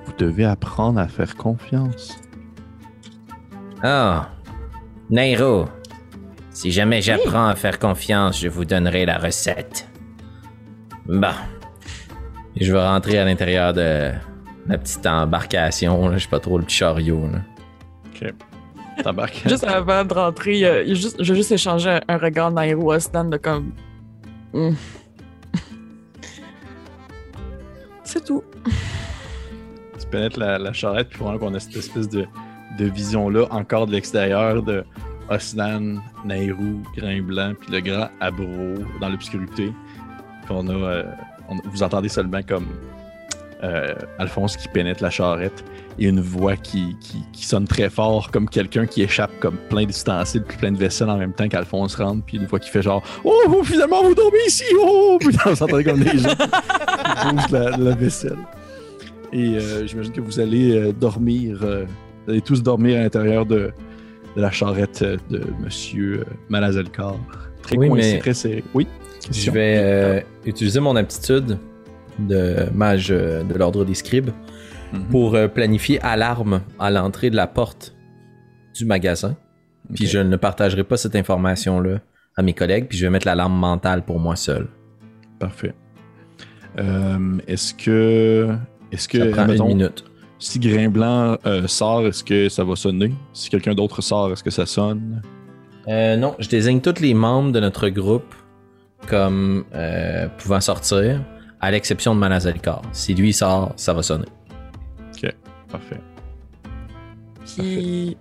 [0.04, 2.18] vous devez apprendre à faire confiance.
[3.84, 4.18] Oh.
[5.08, 5.66] Nairo.
[6.50, 9.88] Si jamais j'apprends à faire confiance, je vous donnerai la recette.
[11.06, 11.28] Bon.
[12.60, 14.10] Je vais rentrer à l'intérieur de
[14.66, 17.28] la petite embarcation, là, je sais pas trop, le petit chariot.
[17.32, 17.40] Là.
[18.06, 18.34] Ok.
[19.02, 19.42] T'embarques.
[19.48, 22.90] Juste avant de rentrer, euh, y a juste, j'ai juste échangé un, un regard Nairo
[22.92, 23.72] à Stan de comme.
[24.52, 24.74] Hmm.
[28.14, 28.44] C'est tout.
[29.98, 32.24] tu pénètres la, la charrette, puis vraiment qu'on a cette espèce de,
[32.78, 34.84] de vision-là, encore de l'extérieur, de
[35.28, 39.72] Osnan, Nairou, Grain Blanc, puis le grand Abro dans l'obscurité.
[40.48, 41.02] A, euh,
[41.64, 42.68] vous entendez seulement comme
[43.64, 45.64] euh, Alphonse qui pénètre la charrette
[45.98, 49.84] et une voix qui, qui, qui sonne très fort, comme quelqu'un qui échappe comme plein
[49.84, 52.82] d'ustensiles puis plein de vaisselle en même temps qu'Alphonse rentre, puis une voix qui fait
[52.82, 54.64] genre Oh, vous, finalement, vous dormez ici!
[54.80, 55.16] Oh!
[55.20, 58.38] Puis vous entendez comme des gens qui bougent la, la vaisselle.
[59.32, 61.84] Et euh, j'imagine que vous allez euh, dormir, euh,
[62.26, 63.72] vous allez tous dormir à l'intérieur de,
[64.36, 67.16] de la charrette de Monsieur Malazelkar.
[67.62, 68.64] Très Oui, coincé, mais- très serré.
[68.74, 68.86] Oui.
[69.30, 71.58] Je vais utiliser mon aptitude
[72.18, 74.30] de mage de l'ordre des scribes
[74.94, 75.04] Mhm.
[75.10, 77.94] pour euh, planifier alarme à l'entrée de la porte
[78.74, 79.36] du magasin.
[79.94, 81.98] Puis je ne partagerai pas cette information-là
[82.36, 84.68] à mes collègues, puis je vais mettre l'alarme mentale pour moi seul.
[85.38, 85.74] Parfait.
[86.78, 88.56] Euh, est-ce que.
[88.90, 89.18] Est-ce que.
[89.18, 90.04] Ça prend une minute.
[90.38, 93.12] Si Grain Blanc euh, sort, est-ce que ça va sonner?
[93.32, 95.22] Si quelqu'un d'autre sort, est-ce que ça sonne?
[95.88, 98.34] Euh, non, je désigne tous les membres de notre groupe
[99.06, 99.64] comme
[100.38, 101.20] pouvant sortir,
[101.60, 102.80] à l'exception de Manazalkar.
[102.92, 104.24] Si lui sort, ça va sonner.
[105.74, 106.00] Parfait.
[107.44, 108.16] Puis,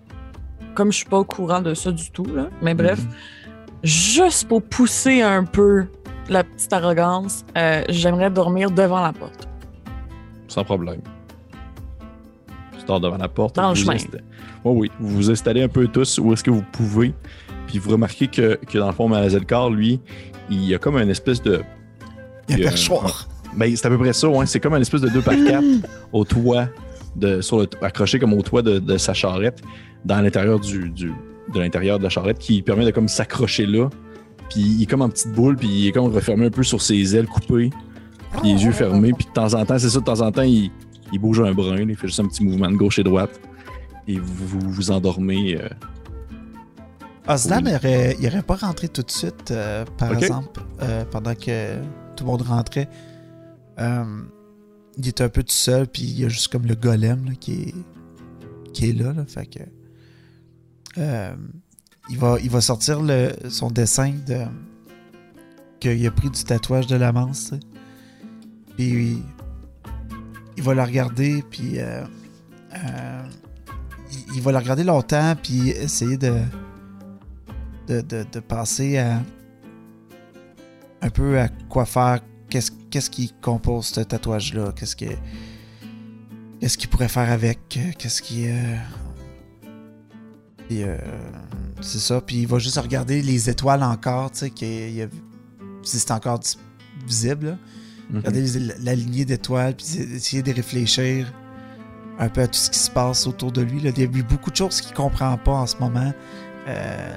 [0.73, 3.09] comme je suis pas au courant de ça du tout, là, mais bref, Mhm.
[3.83, 5.85] juste pour pousser un peu
[6.29, 9.47] la petite arrogance, euh, j'aimerais dormir devant la porte.
[10.47, 11.01] Sans problème.
[12.79, 13.55] Tu dors devant la porte.
[13.55, 13.95] Dans le vous chemin.
[13.95, 14.21] insta-
[14.65, 14.91] Oui, oui.
[14.99, 17.13] Vous vous installez un peu tous où est-ce que vous pouvez.
[17.67, 20.01] Puis vous remarquez que, que dans le fond, Malazelkar, lui,
[20.49, 21.61] il y a comme une espèce de.
[22.49, 23.27] Il y a Euh, perchoir.
[23.55, 24.45] Ben, c'est à peu près ça, ouais.
[24.47, 25.63] C'est comme une espèce de 2 par 4
[26.11, 26.67] au toit,
[27.15, 29.61] de, sur le, accroché comme au toit de, de sa charrette,
[30.05, 31.13] dans l'intérieur du, du-
[31.53, 33.89] de l'intérieur de la charrette, qui permet de comme s'accrocher là.
[34.49, 36.81] Puis il est comme en petite boule, puis il est comme refermé un peu sur
[36.81, 37.69] ses ailes coupées,
[38.41, 40.41] puis les yeux fermés, puis de temps en temps, c'est ça, de temps en temps,
[40.43, 40.69] il,
[41.11, 43.39] il bouge un brin, il fait juste un petit mouvement de gauche et droite,
[44.07, 45.57] et vous vous, vous endormez.
[45.59, 45.69] euh,
[47.27, 47.69] Oui.
[47.71, 51.75] il aurait, il aurait pas rentré tout de suite, euh, par exemple, euh, pendant que
[52.15, 52.89] tout le monde rentrait.
[53.79, 54.03] Euh,
[54.97, 57.53] il est un peu tout seul, puis il y a juste comme le golem qui,
[57.53, 57.75] est,
[58.73, 59.13] qui est là.
[59.27, 59.59] Fait que.
[60.97, 61.35] euh,
[62.09, 64.45] il, va, il va sortir le, son dessin de.
[65.79, 67.53] qu'il a pris du tatouage de la manse.
[68.77, 69.21] Puis
[70.57, 72.03] il va la regarder, puis euh,
[72.75, 73.23] euh,
[74.35, 76.35] il, va la regarder longtemps, puis essayer de,
[77.87, 79.21] de, de, de penser à
[81.01, 82.21] un peu à quoi faire,
[82.53, 85.05] qu'est-ce qu'est-ce qui compose ce tatouage-là, qu'est-ce que
[86.59, 87.57] qu'est-ce qu'il pourrait faire avec,
[87.97, 88.75] qu'est-ce qui euh,
[90.71, 90.97] euh,
[91.81, 95.09] c'est ça, puis il va juste regarder les étoiles encore, tu sais, qu'il
[95.81, 96.39] si c'est encore
[97.07, 97.57] visible.
[98.13, 99.85] Regarder les- la lignée d'étoiles, puis
[100.15, 101.33] essayer de réfléchir
[102.19, 103.79] un peu à tout ce qui se passe autour de lui.
[103.79, 103.89] Là.
[103.95, 106.13] Il y a eu beaucoup de choses qu'il ne comprend pas en ce moment.
[106.67, 107.15] Euh,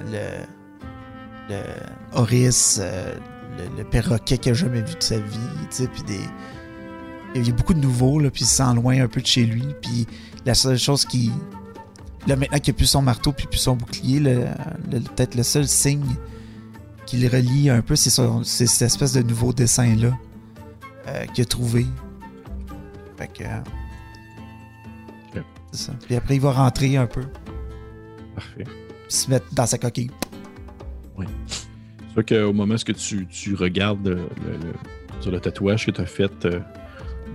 [1.49, 1.61] le, le
[2.13, 3.13] Horis, euh,
[3.57, 5.37] le, le perroquet qu'il n'a jamais vu de sa vie,
[5.69, 6.19] tu sais, puis des...
[7.35, 9.25] Il y a beaucoup de nouveaux, là, puis il se sent loin un peu de
[9.27, 10.07] chez lui, puis
[10.45, 11.31] la seule chose qui...
[12.25, 16.05] Là, maintenant qu'il n'a plus son marteau, puis plus son bouclier, peut-être le seul signe
[17.05, 20.11] qui le relie un peu, c'est son- c'est cette espèce de nouveau dessin-là
[21.07, 21.85] euh, qu'il a trouvé.
[23.17, 23.43] Fait que.
[23.43, 23.61] euh.
[25.71, 25.93] C'est ça.
[26.05, 27.23] Puis après, il va rentrer un peu,
[28.35, 28.63] Parfait.
[28.63, 28.73] puis
[29.09, 30.11] se mettre dans sa coquille.
[31.49, 31.66] C'est
[32.17, 34.17] sûr qu'au moment où tu, regardes le,
[35.19, 36.59] sur le tatouage que tu as fait euh,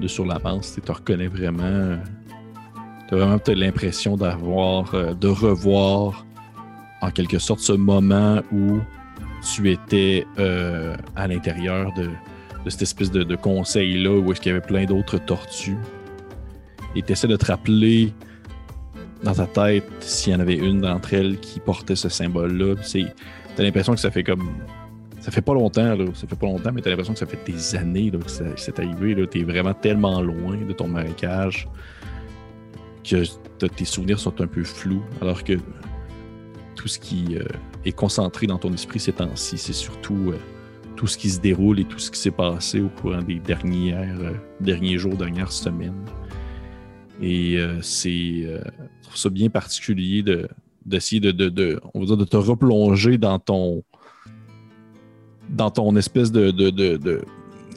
[0.00, 1.98] de sur la manche, tu reconnais vraiment.
[3.08, 6.26] Tu as vraiment l'impression d'avoir, euh, de revoir
[7.00, 8.80] en quelque sorte ce moment où
[9.54, 12.08] tu étais euh, à l'intérieur de,
[12.68, 15.78] cette espèce de, conseil-là où est-ce qu'il y avait plein d'autres tortues.
[16.94, 18.12] Et tu essaies de te rappeler
[19.24, 22.76] dans ta tête s'il y en avait une d'entre elles qui portait ce symbole-là.
[23.56, 24.48] T'as l'impression que ça fait comme.
[25.20, 26.04] Ça fait pas longtemps, là.
[26.14, 28.44] Ça fait pas longtemps, mais t'as l'impression que ça fait des années là, que ça-
[28.56, 29.14] c'est arrivé.
[29.28, 31.68] T'es vraiment tellement loin de ton marécage
[33.08, 35.02] que tes souvenirs sont un peu flous.
[35.20, 35.54] Alors que
[36.74, 37.44] tout ce qui euh,
[37.84, 40.38] est concentré dans ton esprit ces temps-ci, c'est surtout euh,
[40.96, 44.20] tout ce qui se déroule et tout ce qui s'est passé au courant des dernières,
[44.20, 46.04] euh, derniers jours, dernières semaines.
[47.20, 48.10] Et c'est.
[48.42, 50.48] je trouve ça bien particulier de,
[50.86, 53.82] d'essayer de, de, de- on va dire, de te replonger dans ton
[55.50, 57.20] dans ton espèce de, de, de,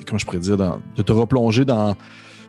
[0.08, 1.96] comment je pourrais dire dans- de te replonger dans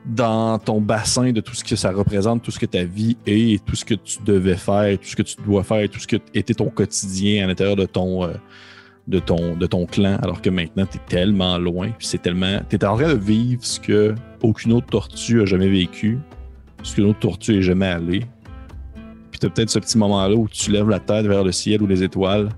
[0.05, 3.55] dans ton bassin de tout ce que ça représente, tout ce que ta vie est,
[3.55, 6.07] et tout ce que tu devais faire, tout ce que tu dois faire, tout ce
[6.07, 8.35] que était ton quotidien à l'intérieur de ton euh,
[9.09, 12.77] de ton de ton clan, alors que maintenant tu es tellement loin, c'est tellement tu
[12.77, 16.19] es en train de vivre ce que aucune autre tortue a jamais vécu,
[16.85, 18.23] ce qu'une autre tortue est jamais allée.
[19.37, 21.83] Puis tu as peut-être ce petit moment-là où tu lèves la tête vers le ciel
[21.83, 22.49] ou les étoiles,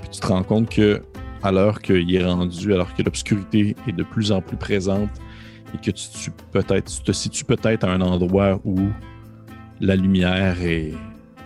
[0.00, 1.00] puis tu te rends compte que
[1.40, 5.08] à l'heure qu'il est rendu, alors que l'obscurité est de plus en plus présente
[5.72, 6.32] et que tu,
[7.04, 8.88] te situes peut-être à un endroit où
[9.80, 10.94] la lumière est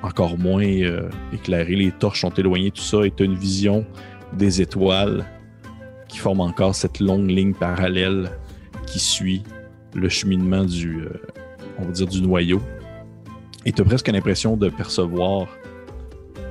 [0.02, 3.84] encore moins euh, éclairée, les torches sont éloignées, tout ça, et tu as une vision
[4.32, 5.26] des étoiles
[6.08, 8.30] qui forment encore cette longue ligne parallèle
[8.86, 9.42] qui suit
[9.94, 12.62] le cheminement du, euh, noyau.
[13.64, 15.48] Et tu as presque l'impression de percevoir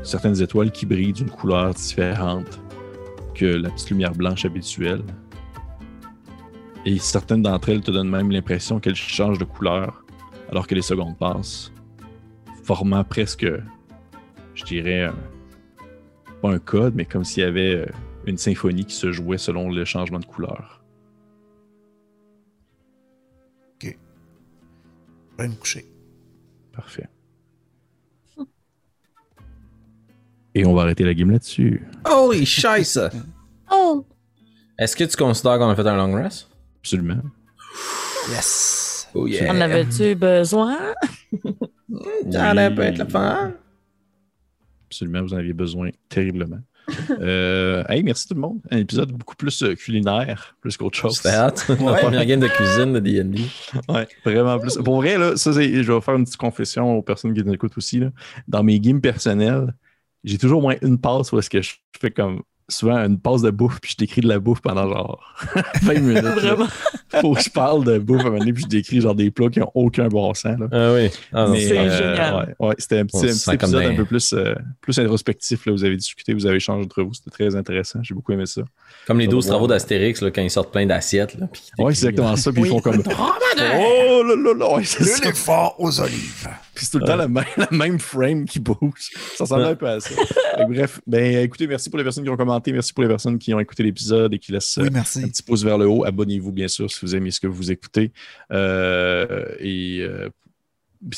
[0.01, 2.59] certaines étoiles qui brillent d'une couleur différente
[3.35, 5.03] que la petite lumière blanche habituelle.
[6.85, 10.03] Et certaines d'entre elles te donnent même l'impression qu'elles changent de couleur
[10.49, 11.71] alors que les secondes passent,
[12.63, 13.47] formant presque,
[14.53, 15.09] je dirais,
[16.41, 17.85] pas un code, mais comme s'il y avait euh,
[18.25, 20.83] une symphonie qui se jouait selon le changement de couleur.
[23.81, 25.92] Je vais me coucher.
[26.73, 27.07] Parfait.
[30.55, 31.87] Et on va arrêter la game là-dessus.
[32.05, 32.99] Holy scheisse!
[33.71, 34.05] Oh!
[34.77, 36.49] Est-ce que tu considères qu'on a fait un long rest?
[36.79, 37.21] Absolument.
[38.29, 39.09] Yes!
[39.13, 39.51] Oh yeah!
[39.51, 40.77] En avais-tu besoin?
[42.31, 43.53] Ça allait pas être le fun.
[44.87, 46.59] Absolument, vous en aviez besoin terriblement.
[47.21, 48.59] Euh, hey, merci tout le monde.
[48.71, 51.17] Un épisode beaucoup plus euh, culinaire, plus qu'autre chose.
[51.17, 51.65] C'était hâte.
[51.69, 51.99] La Ouais.
[52.01, 53.41] première game de cuisine de D&D.
[53.89, 54.77] Ouais, vraiment plus.
[54.77, 57.53] Pour vrai, là, ça, c'est- je vais faire une petite confession aux personnes qui nous
[57.53, 57.99] écoutent aussi.
[57.99, 58.09] Là.
[58.47, 59.73] Dans mes games personnels,
[60.23, 62.41] j'ai toujours au moins une passe où est-ce que je fais comme
[62.73, 65.33] souvent une passe de bouffe, puis je décris de la bouffe pendant genre
[65.83, 66.23] 20 minutes.
[66.23, 66.57] là.
[67.21, 69.31] Faut que je parle de bouffe à un moment donné, puis je décris genre des
[69.31, 70.59] plats qui n'ont aucun bon sens.
[70.59, 70.67] Là.
[70.71, 71.09] Ah oui.
[71.33, 72.35] Ah c'est euh, génial.
[72.59, 75.65] Ouais, ouais, c'était un petit, un petit épisode un peu plus, euh, plus introspectif.
[75.65, 75.71] Là.
[75.73, 77.13] Vous avez discuté, vous avez échangé entre vous.
[77.13, 77.99] C'était très intéressant.
[78.01, 78.61] J'ai beaucoup aimé ça.
[79.07, 81.35] Comme les Ça 12 va travaux d'Astérix, là, quand ils sortent plein d'assiettes.
[81.39, 82.51] là, puis qu'ils Ouais, c'est exactement ça.
[82.51, 82.67] Puis Oui.
[82.69, 83.03] ils font comme.
[83.07, 85.03] Oh là là là, ouais, c'est
[85.77, 86.47] aux olives.
[86.73, 89.11] Puis c'est tout le temps la même, la même frame qui bouge.
[89.35, 90.09] Ça ressemble un peu à ça.
[90.67, 92.62] Bref, ben écoutez, merci pour les personnes qui ont commenté.
[92.71, 95.23] Merci pour les personnes qui ont écouté l'épisode et qui laissent Oui, euh, merci.
[95.23, 96.05] un petit pouce vers le haut.
[96.05, 98.11] Abonnez-vous, bien sûr, si vous aimez ce que vous écoutez.
[98.51, 100.29] Euh, et euh,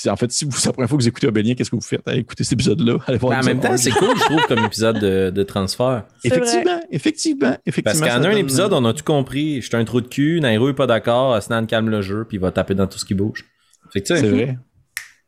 [0.08, 1.82] en fait, si vous, c'est la première fois que vous écoutez Obélien, qu'est-ce que vous
[1.82, 2.98] faites à écouter cet épisode-là?
[3.08, 5.86] Allez voir Ben, en même temps, c'est cool, je trouve, comme épisode de, de transfert.
[5.86, 6.04] Vrai.
[6.24, 8.00] Effectivement, effectivement, effectivement.
[8.00, 9.62] Parce qu'en un donne- épisode, on a tout compris.
[9.62, 12.40] J'étais un trou de cul, Nairo est pas d'accord, Snan calme le jeu, puis il
[12.42, 13.46] va taper dans tout ce qui bouge.
[13.94, 14.58] Fait que tu sais, C'est vrai.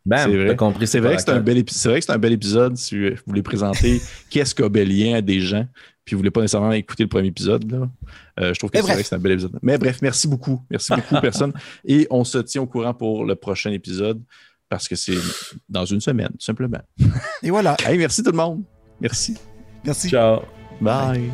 [0.06, 0.56] bam, c'est vrai.
[0.56, 0.88] compris.
[0.88, 3.10] C'est vrai, que c'est un bel épi- c'est vrai que c'est un bel épisode si
[3.10, 5.68] vous voulez présenter qu'est-ce qu'Obélien à des gens,
[6.08, 7.70] puis vous voulez pas nécessairement écouter le premier épisode.
[7.70, 7.90] Là.
[8.40, 9.60] Euh, je trouve que c'est vrai que c'est un bel épisode.
[9.62, 10.64] Mais bref, merci beaucoup.
[10.72, 11.52] Merci beaucoup, personne.
[11.84, 14.24] Et on se tient au courant pour le prochain épisode
[14.70, 15.18] parce que c'est
[15.68, 16.80] dans une semaine, tout simplement.
[17.44, 17.76] Et voilà.
[17.86, 18.64] Hey, merci tout le monde.
[19.02, 19.38] Merci.
[19.84, 20.10] Merci.
[20.10, 20.40] Ciao.
[20.80, 21.30] Bye.